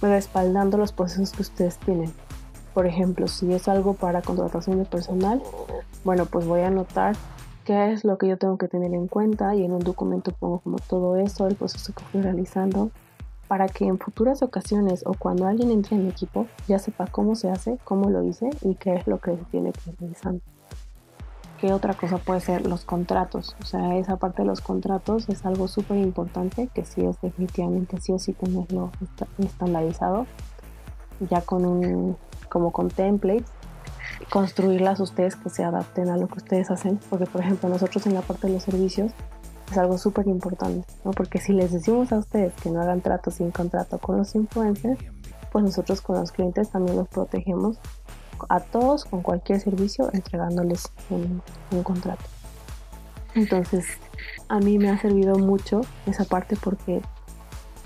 respaldando 0.00 0.78
los 0.78 0.92
procesos 0.92 1.32
que 1.32 1.42
ustedes 1.42 1.78
tienen. 1.78 2.12
Por 2.74 2.86
ejemplo, 2.86 3.26
si 3.26 3.52
es 3.52 3.68
algo 3.68 3.94
para 3.94 4.22
contratación 4.22 4.78
de 4.78 4.84
personal, 4.84 5.42
bueno, 6.04 6.26
pues 6.26 6.46
voy 6.46 6.60
a 6.60 6.68
anotar 6.68 7.16
qué 7.64 7.92
es 7.92 8.04
lo 8.04 8.18
que 8.18 8.28
yo 8.28 8.38
tengo 8.38 8.56
que 8.56 8.68
tener 8.68 8.94
en 8.94 9.08
cuenta 9.08 9.54
y 9.54 9.64
en 9.64 9.72
un 9.72 9.80
documento 9.80 10.32
pongo 10.32 10.60
como 10.60 10.78
todo 10.78 11.16
eso, 11.16 11.46
el 11.48 11.56
proceso 11.56 11.92
que 11.92 12.04
estoy 12.04 12.22
realizando, 12.22 12.90
para 13.48 13.66
que 13.66 13.86
en 13.86 13.98
futuras 13.98 14.42
ocasiones 14.42 15.02
o 15.06 15.14
cuando 15.14 15.46
alguien 15.46 15.70
entre 15.70 15.96
en 15.96 16.04
mi 16.04 16.10
equipo 16.10 16.46
ya 16.68 16.78
sepa 16.78 17.06
cómo 17.06 17.34
se 17.34 17.50
hace, 17.50 17.78
cómo 17.84 18.10
lo 18.10 18.22
hice 18.22 18.50
y 18.62 18.74
qué 18.74 18.94
es 18.94 19.06
lo 19.06 19.18
que 19.18 19.32
tiene 19.50 19.72
que 19.72 19.92
realizar. 19.98 20.34
¿Qué 21.60 21.72
otra 21.72 21.94
cosa 21.94 22.18
puede 22.18 22.40
ser? 22.40 22.66
Los 22.66 22.84
contratos. 22.84 23.56
O 23.60 23.66
sea, 23.66 23.96
esa 23.96 24.16
parte 24.16 24.42
de 24.42 24.48
los 24.48 24.60
contratos 24.60 25.28
es 25.28 25.44
algo 25.44 25.66
súper 25.66 25.98
importante 25.98 26.68
que 26.72 26.84
sí 26.84 27.04
es 27.04 27.20
definitivamente 27.20 28.00
sí 28.00 28.12
o 28.12 28.18
sí 28.18 28.32
tenerlo 28.32 28.92
estandarizado 29.38 30.26
ya 31.20 31.40
con 31.40 31.66
un 31.66 32.16
como 32.48 32.70
con 32.70 32.88
templates 32.88 33.50
construirlas 34.30 35.00
ustedes 35.00 35.36
que 35.36 35.50
se 35.50 35.64
adapten 35.64 36.08
a 36.10 36.16
lo 36.16 36.28
que 36.28 36.38
ustedes 36.38 36.70
hacen 36.70 37.00
porque 37.10 37.26
por 37.26 37.40
ejemplo 37.40 37.68
nosotros 37.68 38.06
en 38.06 38.14
la 38.14 38.20
parte 38.20 38.46
de 38.46 38.54
los 38.54 38.62
servicios 38.62 39.12
es 39.70 39.76
algo 39.76 39.98
súper 39.98 40.26
importante, 40.28 40.86
¿no? 41.04 41.10
Porque 41.10 41.38
si 41.40 41.52
les 41.52 41.72
decimos 41.72 42.12
a 42.12 42.18
ustedes 42.18 42.54
que 42.54 42.70
no 42.70 42.80
hagan 42.80 43.02
trato 43.02 43.30
sin 43.30 43.50
contrato 43.50 43.98
con 43.98 44.16
los 44.16 44.34
influencers, 44.34 44.98
pues 45.52 45.64
nosotros 45.64 46.00
con 46.00 46.16
los 46.16 46.32
clientes 46.32 46.70
también 46.70 46.96
los 46.96 47.08
protegemos 47.08 47.78
a 48.48 48.60
todos 48.60 49.04
con 49.04 49.22
cualquier 49.22 49.60
servicio 49.60 50.10
entregándoles 50.12 50.90
un, 51.10 51.42
contrato. 51.82 52.24
Entonces, 53.34 53.86
a 54.48 54.58
mí 54.58 54.78
me 54.78 54.90
ha 54.90 55.00
servido 55.00 55.38
mucho 55.38 55.82
esa 56.06 56.24
parte 56.24 56.56
porque 56.56 57.02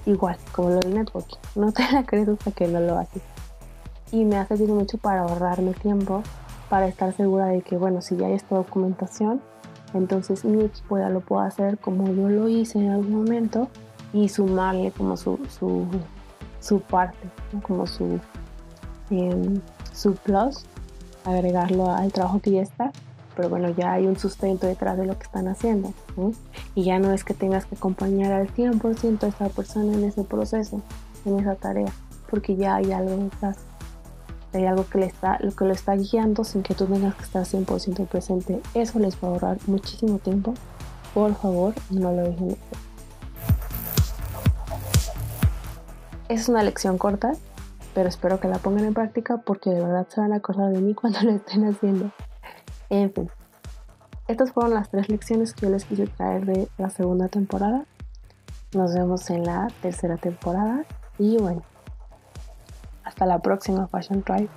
igual, 0.07 0.37
como 0.53 0.71
lo 0.71 0.81
del 0.81 0.95
networking, 0.95 1.39
no 1.55 1.73
te 1.73 1.91
la 1.93 2.05
crees 2.05 2.29
hasta 2.29 2.51
que 2.53 2.67
no 2.67 2.81
lo 2.81 2.99
haces. 2.99 3.23
Y 4.11 4.25
me 4.25 4.37
ha 4.37 4.47
servido 4.47 4.75
mucho 4.75 4.99
para 4.99 5.23
ahorrarme 5.23 5.73
tiempo, 5.75 6.23
para 6.69 6.87
estar 6.87 7.15
segura 7.15 7.47
de 7.47 7.63
que, 7.63 7.77
bueno, 7.77 8.01
si 8.01 8.17
ya 8.17 8.27
hay 8.27 8.35
esta 8.35 8.57
documentación, 8.57 9.41
entonces 9.95 10.45
mi 10.45 10.65
equipo 10.65 10.99
ya 10.99 11.09
lo 11.11 11.21
puedo 11.21 11.43
hacer 11.43 11.79
como 11.79 12.07
yo 12.13 12.29
lo 12.29 12.49
hice 12.49 12.79
en 12.79 12.91
algún 12.91 13.15
momento 13.15 13.69
y 14.13 14.29
sumarle 14.29 14.91
como 14.91 15.17
su, 15.17 15.39
su, 16.61 16.81
parte, 16.81 17.29
como 17.63 17.87
su, 17.87 18.21
em, 19.21 19.61
su 19.93 20.15
plus, 20.15 20.65
agregarlo 21.25 21.91
al 21.91 22.13
trabajo 22.13 22.41
que 22.41 22.53
ya 22.53 22.63
está. 22.63 22.93
Pero 23.37 23.49
bueno, 23.49 23.71
ya 23.71 23.93
hay 23.93 24.07
un 24.07 24.19
sustento 24.19 24.67
detrás 24.67 24.99
de 24.99 25.07
lo 25.07 25.17
que 25.17 25.25
están 25.25 25.49
haciendo. 25.49 25.95
Y 26.75 26.85
ya 26.85 26.99
no 26.99 27.13
es 27.13 27.25
que 27.25 27.33
tengas 27.33 27.65
que 27.65 27.77
acompañar 27.77 28.33
al 28.33 28.49
100% 28.49 29.23
a 29.23 29.29
esa 29.29 29.49
persona 29.49 29.95
en 29.95 30.05
ese 30.05 30.23
proceso, 30.25 30.83
en 31.25 31.39
esa 31.39 31.55
tarea, 31.55 31.91
porque 32.29 32.57
ya 32.57 32.77
hay 32.77 32.93
algo 32.93 33.17
detrás 33.17 33.57
hay 34.55 34.67
algo 34.67 34.87
que, 34.87 34.99
le 34.99 35.07
está, 35.07 35.39
lo 35.41 35.53
que 35.53 35.65
lo 35.65 35.73
está 35.73 35.95
guiando 35.95 36.45
sin 36.45 36.63
que 36.63 36.75
tú 36.75 36.87
tengas 36.87 37.15
que 37.15 37.23
estar 37.23 37.45
100% 37.45 38.07
presente. 38.07 38.61
Eso 38.75 38.99
les 38.99 39.15
va 39.17 39.29
a 39.29 39.31
ahorrar 39.33 39.59
muchísimo 39.67 40.19
tiempo. 40.19 40.55
Por 41.15 41.35
favor, 41.35 41.75
no 41.91 42.13
lo 42.13 42.23
dejen. 42.23 42.57
Es 46.29 46.49
una 46.49 46.63
lección 46.63 46.99
corta, 46.99 47.33
pero 47.95 48.09
espero 48.09 48.41
que 48.41 48.49
la 48.49 48.59
pongan 48.59 48.85
en 48.85 48.95
práctica 48.95 49.39
porque 49.39 49.71
de 49.71 49.81
verdad 49.81 50.07
se 50.09 50.21
van 50.21 50.33
a 50.33 50.37
acordar 50.37 50.73
de 50.73 50.81
mí 50.81 50.95
cuando 51.01 51.21
lo 51.23 51.33
estén 51.33 51.69
haciendo. 51.69 52.11
En 52.91 53.13
fin, 53.13 53.31
estas 54.29 54.53
fueron 54.53 54.75
las 54.75 54.91
tres 54.91 55.09
lecciones 55.09 55.53
que 55.55 55.67
yo 55.67 55.73
les 55.73 55.85
quise 55.85 56.07
traer 56.07 56.47
de 56.47 56.69
la 56.79 56.91
segunda 56.91 57.29
temporada. 57.29 57.85
Nos 58.75 58.95
vemos 58.95 59.29
en 59.31 59.45
la 59.45 59.69
tercera 59.83 60.17
temporada 60.17 60.85
y 61.19 61.37
bueno, 61.39 61.63
hasta 63.05 63.27
la 63.27 63.41
próxima 63.41 63.87
Fashion 63.89 64.23
Tribe. 64.23 64.49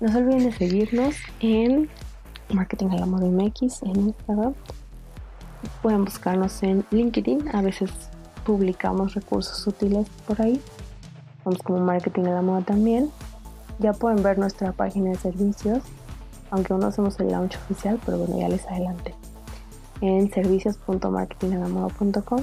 No 0.00 0.08
se 0.08 0.18
olviden 0.18 0.44
de 0.44 0.52
seguirnos 0.52 1.14
en 1.40 1.90
Marketing 2.52 2.88
a 2.88 2.96
la 2.96 3.06
Moda 3.06 3.26
MX 3.26 3.82
en 3.82 4.00
Instagram. 4.08 4.54
Pueden 5.82 6.04
buscarnos 6.04 6.62
en 6.62 6.84
LinkedIn. 6.90 7.54
A 7.54 7.62
veces 7.62 7.90
publicamos 8.44 9.14
recursos 9.14 9.66
útiles 9.66 10.08
por 10.26 10.42
ahí. 10.42 10.60
Vamos 11.44 11.62
como 11.62 11.80
Marketing 11.80 12.24
a 12.24 12.32
la 12.32 12.42
Moda 12.42 12.62
también. 12.62 13.10
Ya 13.78 13.92
pueden 13.92 14.20
ver 14.22 14.38
nuestra 14.38 14.72
página 14.72 15.10
de 15.10 15.16
servicios. 15.16 15.82
Aunque 16.50 16.72
aún 16.72 16.82
no 16.82 16.88
hacemos 16.88 17.18
el 17.20 17.30
launch 17.30 17.56
oficial, 17.56 18.00
pero 18.04 18.18
bueno, 18.18 18.38
ya 18.38 18.48
les 18.48 18.66
adelanté 18.66 19.14
en 20.00 20.32
servicios.marketingalamoda.com. 20.32 22.42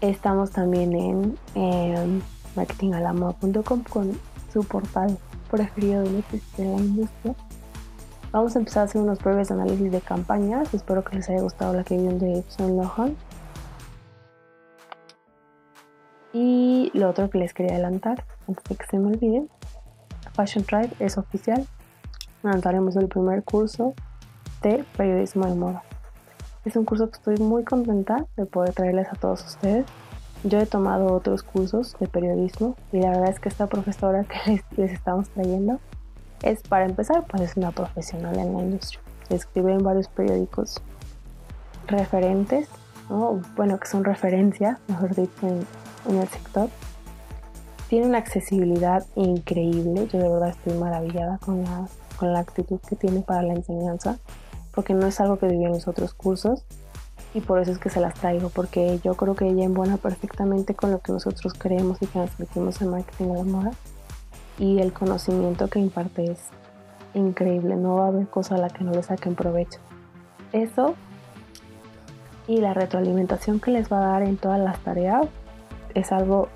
Estamos 0.00 0.50
también 0.50 1.36
en 1.54 2.22
marketingalamoda.com 2.56 3.82
con 3.84 4.12
su 4.52 4.64
portal 4.64 5.16
preferido 5.50 6.02
de 6.02 6.24
la 6.58 6.76
industria. 6.76 7.34
Vamos 8.34 8.56
a 8.56 8.58
empezar 8.58 8.80
a 8.80 8.84
hacer 8.86 9.00
unos 9.00 9.20
breves 9.20 9.52
análisis 9.52 9.92
de 9.92 10.00
campañas. 10.00 10.74
Espero 10.74 11.04
que 11.04 11.14
les 11.14 11.30
haya 11.30 11.40
gustado 11.40 11.72
la 11.72 11.84
que 11.84 11.96
vieron 11.96 12.18
de 12.18 12.42
Son 12.48 12.76
Lohan. 12.76 13.16
Y 16.32 16.90
lo 16.94 17.10
otro 17.10 17.30
que 17.30 17.38
les 17.38 17.54
quería 17.54 17.74
adelantar, 17.74 18.24
antes 18.48 18.64
de 18.64 18.74
que 18.74 18.86
se 18.86 18.98
me 18.98 19.12
olvide, 19.12 19.46
Fashion 20.32 20.64
Tribe 20.64 20.90
es 20.98 21.16
oficial. 21.16 21.64
Lanzaremos 22.42 22.96
el 22.96 23.06
primer 23.06 23.44
curso 23.44 23.94
de 24.62 24.84
periodismo 24.96 25.46
de 25.46 25.54
moda. 25.54 25.84
Es 26.64 26.74
un 26.74 26.84
curso 26.84 27.08
que 27.10 27.18
estoy 27.18 27.36
muy 27.36 27.62
contenta 27.62 28.26
de 28.36 28.46
poder 28.46 28.72
traerles 28.74 29.06
a 29.12 29.14
todos 29.14 29.44
ustedes. 29.44 29.86
Yo 30.42 30.58
he 30.58 30.66
tomado 30.66 31.06
otros 31.12 31.44
cursos 31.44 31.94
de 32.00 32.08
periodismo 32.08 32.74
y 32.90 32.98
la 32.98 33.10
verdad 33.10 33.28
es 33.28 33.38
que 33.38 33.48
esta 33.48 33.68
profesora 33.68 34.24
que 34.24 34.60
les, 34.76 34.90
estamos 34.90 35.28
trayendo 35.28 35.78
es, 36.44 36.62
para 36.62 36.84
empezar, 36.84 37.24
pues 37.26 37.42
es 37.42 37.56
una 37.56 37.70
profesional 37.72 38.38
en 38.38 38.54
la 38.54 38.62
industria. 38.62 39.00
Escribe 39.30 39.72
en 39.72 39.82
varios 39.82 40.08
periódicos 40.08 40.80
referentes, 41.86 42.68
bueno, 43.56 43.78
que 43.78 43.88
son 43.88 44.04
referencia, 44.04 44.78
mejor 44.88 45.14
dicho, 45.14 45.48
en, 45.48 45.66
en 46.08 46.20
el 46.20 46.28
sector. 46.28 46.68
Tiene 47.88 48.06
una 48.06 48.18
accesibilidad 48.18 49.06
increíble, 49.16 50.06
yo 50.12 50.18
de 50.18 50.28
verdad 50.28 50.50
estoy 50.50 50.74
maravillada 50.74 51.38
con 51.38 51.62
la, 51.62 51.88
con 52.16 52.32
la 52.32 52.40
actitud 52.40 52.78
que 52.86 52.96
tiene 52.96 53.20
para 53.20 53.42
la 53.42 53.54
enseñanza, 53.54 54.18
porque 54.74 54.94
no 54.94 55.06
es 55.06 55.20
algo 55.20 55.38
que 55.38 55.46
viví 55.46 55.64
en 55.64 55.72
los 55.72 55.88
otros 55.88 56.12
cursos 56.12 56.64
y 57.32 57.40
por 57.40 57.60
eso 57.60 57.72
es 57.72 57.78
que 57.78 57.90
se 57.90 58.00
las 58.00 58.14
traigo, 58.14 58.48
porque 58.50 59.00
yo 59.02 59.14
creo 59.14 59.34
que 59.34 59.48
ella 59.48 59.64
embona 59.64 59.96
perfectamente 59.96 60.74
con 60.74 60.90
lo 60.90 61.00
que 61.00 61.12
nosotros 61.12 61.54
creemos 61.54 62.00
y 62.02 62.06
transmitimos 62.06 62.80
en 62.80 62.90
marketing 62.90 63.26
de 63.26 63.34
la 63.34 63.44
moda 63.44 63.72
y 64.58 64.78
el 64.80 64.92
conocimiento 64.92 65.68
que 65.68 65.78
imparte 65.78 66.30
es 66.30 66.48
increíble, 67.14 67.76
no 67.76 67.96
va 67.96 68.06
a 68.06 68.08
haber 68.08 68.26
cosa 68.28 68.56
a 68.56 68.58
la 68.58 68.70
que 68.70 68.84
no 68.84 68.92
le 68.92 69.02
saquen 69.02 69.34
provecho. 69.34 69.80
Eso 70.52 70.94
y 72.46 72.60
la 72.60 72.74
retroalimentación 72.74 73.60
que 73.60 73.70
les 73.70 73.90
va 73.90 73.98
a 73.98 74.12
dar 74.12 74.22
en 74.22 74.36
todas 74.36 74.60
las 74.60 74.78
tareas 74.80 75.26
es 75.94 76.12
algo 76.12 76.48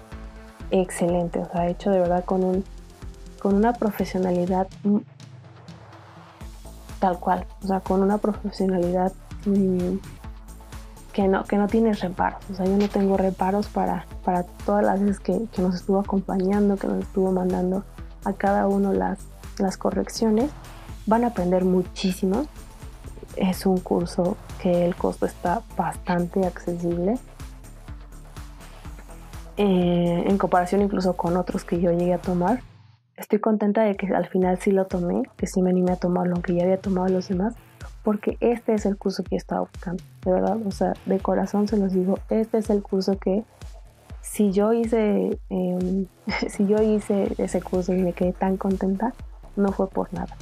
excelente, 0.71 1.39
o 1.39 1.51
sea, 1.51 1.69
hecho 1.69 1.91
de 1.91 2.01
verdad 2.01 2.25
con 2.25 2.45
un 2.45 2.65
con 3.41 3.55
una 3.55 3.73
profesionalidad 3.73 4.67
tal 6.99 7.19
cual, 7.21 7.47
o 7.63 7.67
sea, 7.67 7.81
con 7.81 8.03
una 8.03 8.19
profesionalidad 8.19 9.13
mm, 9.47 9.97
que 11.19 11.27
no, 11.27 11.43
que 11.43 11.57
no 11.57 11.67
tiene 11.67 11.95
reparos, 11.95 12.49
o 12.49 12.55
sea, 12.55 12.65
yo 12.65 12.77
no 12.77 12.89
tengo 12.89 13.17
reparos 13.17 13.67
para, 13.67 14.07
para 14.25 14.45
todas 14.45 14.85
las 14.85 15.01
veces 15.01 15.19
que, 15.19 15.49
nos 15.61 15.75
estuvo 15.75 15.99
acompañando, 15.99 16.77
que 16.77 16.87
nos 16.87 16.99
estuvo 16.99 17.33
mandando 17.33 17.83
a 18.25 18.35
cada 18.35 18.69
uno 18.69 18.93
las, 18.93 19.19
las 19.59 19.77
correcciones, 19.77 20.53
van 21.07 21.25
a 21.25 21.29
aprender 21.29 21.65
muchísimo, 21.65 22.47
es 23.35 23.67
un 23.67 23.81
curso 23.81 24.37
que 24.63 24.85
el 24.85 24.95
costo 24.95 25.27
está 25.27 25.63
bastante 25.77 26.47
accesible, 26.47 27.19
eh, 29.57 30.23
en 30.25 30.39
comparación 30.39 30.83
incluso 30.83 31.17
con 31.17 31.37
otros 31.37 31.65
que 31.65 31.81
yo 31.81 31.91
llegué 31.91 32.15
a 32.15 32.19
tomar. 32.19 32.61
Estoy 33.17 33.41
contenta 33.41 33.83
de 33.83 33.97
que 33.97 34.07
al 34.15 34.29
final 34.29 34.61
sí 34.61 34.71
lo 34.71 34.87
tomé, 34.87 35.25
que 35.37 35.49
sí 35.49 35.63
me 35.63 35.71
animé 35.71 35.91
a 35.91 35.97
tomarlo, 35.97 36.35
aunque 36.35 36.55
ya 36.55 36.63
había 36.63 36.81
tomado 36.81 37.09
los 37.09 37.27
demás, 37.27 37.57
porque 38.03 38.37
este 38.41 38.75
es 38.75 38.87
el 38.87 38.97
curso 38.97 39.23
que 39.23 39.31
yo 39.33 39.37
estaba 39.37 39.63
buscando, 39.63 40.03
de 40.25 40.33
verdad, 40.33 40.59
o 40.65 40.71
sea, 40.71 40.95
de 41.07 41.19
corazón 41.19 41.69
se 41.69 41.77
los 41.77 41.93
digo, 41.93 42.19
este 42.31 42.59
es 42.59 42.71
el 42.71 42.83
curso 42.83 43.19
que 43.19 43.45
si 44.23 44.53
yo 44.53 44.73
hice, 44.73 45.39
em, 45.51 46.07
si 46.49 46.67
yo 46.67 46.83
hice 46.83 47.35
ese 47.39 47.61
curso 47.61 47.93
y 47.95 48.03
me 48.03 48.13
quedé 48.13 48.33
tan 48.33 48.57
contenta, 48.57 49.13
no 49.57 49.73
fue 49.73 49.89
por 49.89 50.13
nada, 50.13 50.37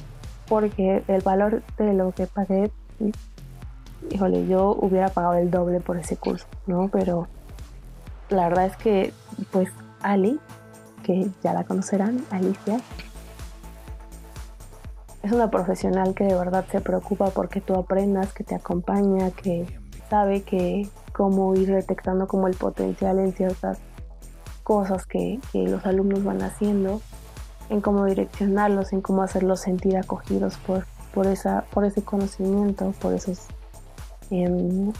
porque 0.47 1.03
el 1.07 1.21
valor 1.21 1.63
de 1.77 1.93
lo 1.93 2.11
que 2.11 2.27
pagué, 2.27 2.71
híjole, 4.11 4.47
yo 4.47 4.77
hubiera 4.79 5.09
pagado 5.09 5.35
el 5.35 5.49
doble 5.49 5.79
por 5.79 5.97
ese 5.97 6.17
curso, 6.17 6.45
¿no? 6.67 6.89
Pero 6.89 7.27
la 8.29 8.49
verdad 8.49 8.65
es 8.65 8.77
que, 8.77 9.13
pues, 9.51 9.69
Ali, 10.01 10.39
que 11.03 11.27
ya 11.43 11.53
la 11.53 11.63
conocerán, 11.63 12.23
Alicia, 12.29 12.79
es 15.27 15.33
una 15.33 15.51
profesional 15.51 16.15
que 16.15 16.23
de 16.23 16.33
verdad 16.33 16.65
se 16.71 16.79
preocupa 16.79 17.29
porque 17.31 17.59
tú 17.59 17.75
aprendas, 17.75 18.33
que 18.33 18.45
te 18.45 18.55
acompaña, 18.55 19.31
que 19.31 19.65
sabe 20.09 20.41
que 20.43 20.87
cómo 21.11 21.53
ir 21.55 21.69
detectando 21.69 22.27
el 22.47 22.55
potencial 22.55 23.19
en 23.19 23.33
ciertas 23.33 23.79
cosas 24.63 25.05
que, 25.05 25.39
los 25.53 25.85
alumnos 25.85 26.23
van 26.23 26.41
haciendo, 26.41 27.01
en 27.69 27.81
cómo 27.81 28.05
direccionarlos, 28.05 28.93
en 28.93 29.01
cómo 29.01 29.21
hacerlos 29.21 29.59
sentir 29.59 29.97
acogidos 29.97 30.57
por, 30.59 30.85
por, 31.13 31.27
esa, 31.27 31.65
por 31.73 31.83
ese 31.83 32.03
conocimiento, 32.03 32.93
por 33.01 33.13
esos 33.13 33.47
em, 34.29 34.93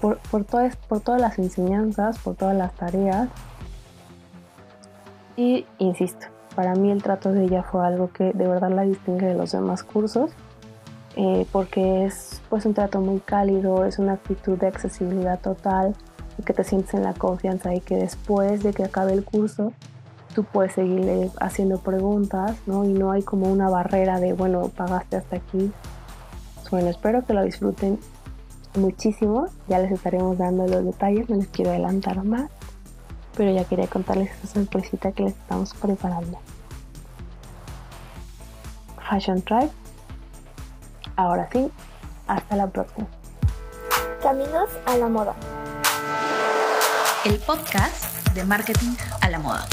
por, 0.00 0.18
todas, 0.44 0.76
por 0.76 1.00
todas 1.00 1.20
las 1.20 1.38
enseñanzas, 1.38 2.18
por 2.18 2.34
todas 2.34 2.56
las 2.56 2.72
tareas. 2.74 3.28
Y 5.36 5.66
insisto, 5.78 6.26
para 6.54 6.74
mí 6.74 6.90
el 6.90 7.02
trato 7.02 7.32
de 7.32 7.44
ella 7.44 7.62
fue 7.62 7.86
algo 7.86 8.10
que 8.12 8.32
de 8.32 8.46
verdad 8.46 8.70
la 8.70 8.82
distingue 8.82 9.26
de 9.26 9.34
los 9.34 9.52
demás 9.52 9.82
cursos, 9.82 10.30
eh, 11.16 11.46
porque 11.52 12.04
es 12.04 12.40
pues 12.48 12.66
un 12.66 12.74
trato 12.74 13.00
muy 13.00 13.20
cálido, 13.20 13.84
es 13.84 13.98
una 13.98 14.12
actitud 14.14 14.58
de 14.58 14.66
accesibilidad 14.66 15.40
total, 15.40 15.94
y 16.38 16.42
que 16.42 16.52
te 16.52 16.64
sientes 16.64 16.94
en 16.94 17.02
la 17.02 17.14
confianza 17.14 17.74
y 17.74 17.80
que 17.80 17.96
después 17.96 18.62
de 18.62 18.72
que 18.72 18.84
acabe 18.84 19.12
el 19.12 19.24
curso 19.24 19.72
tú 20.34 20.44
puedes 20.44 20.72
seguirle 20.72 21.30
haciendo 21.40 21.78
preguntas, 21.78 22.56
¿no? 22.66 22.84
Y 22.84 22.92
no 22.92 23.10
hay 23.10 23.22
como 23.22 23.50
una 23.50 23.68
barrera 23.68 24.20
de, 24.20 24.32
bueno, 24.32 24.68
pagaste 24.68 25.16
hasta 25.16 25.36
aquí. 25.36 25.72
Bueno, 26.70 26.88
espero 26.88 27.24
que 27.24 27.34
lo 27.34 27.42
disfruten 27.42 27.98
muchísimo. 28.76 29.48
Ya 29.68 29.80
les 29.80 29.90
estaremos 29.90 30.38
dando 30.38 30.66
los 30.66 30.84
detalles, 30.84 31.28
no 31.28 31.36
les 31.36 31.48
quiero 31.48 31.72
adelantar 31.72 32.24
más. 32.24 32.48
Pero 33.40 33.52
ya 33.52 33.64
quería 33.64 33.86
contarles 33.86 34.30
esta 34.32 34.48
sorpresita 34.48 35.12
que 35.12 35.22
les 35.22 35.32
estamos 35.32 35.72
preparando. 35.72 36.38
Fashion 39.08 39.40
Tribe. 39.40 39.70
Ahora 41.16 41.48
sí, 41.50 41.72
hasta 42.26 42.56
la 42.56 42.66
próxima. 42.66 43.06
Caminos 44.22 44.68
a 44.84 44.98
la 44.98 45.08
moda. 45.08 45.34
El 47.24 47.38
podcast 47.38 48.28
de 48.34 48.44
marketing 48.44 48.94
a 49.22 49.30
la 49.30 49.38
moda. 49.38 49.66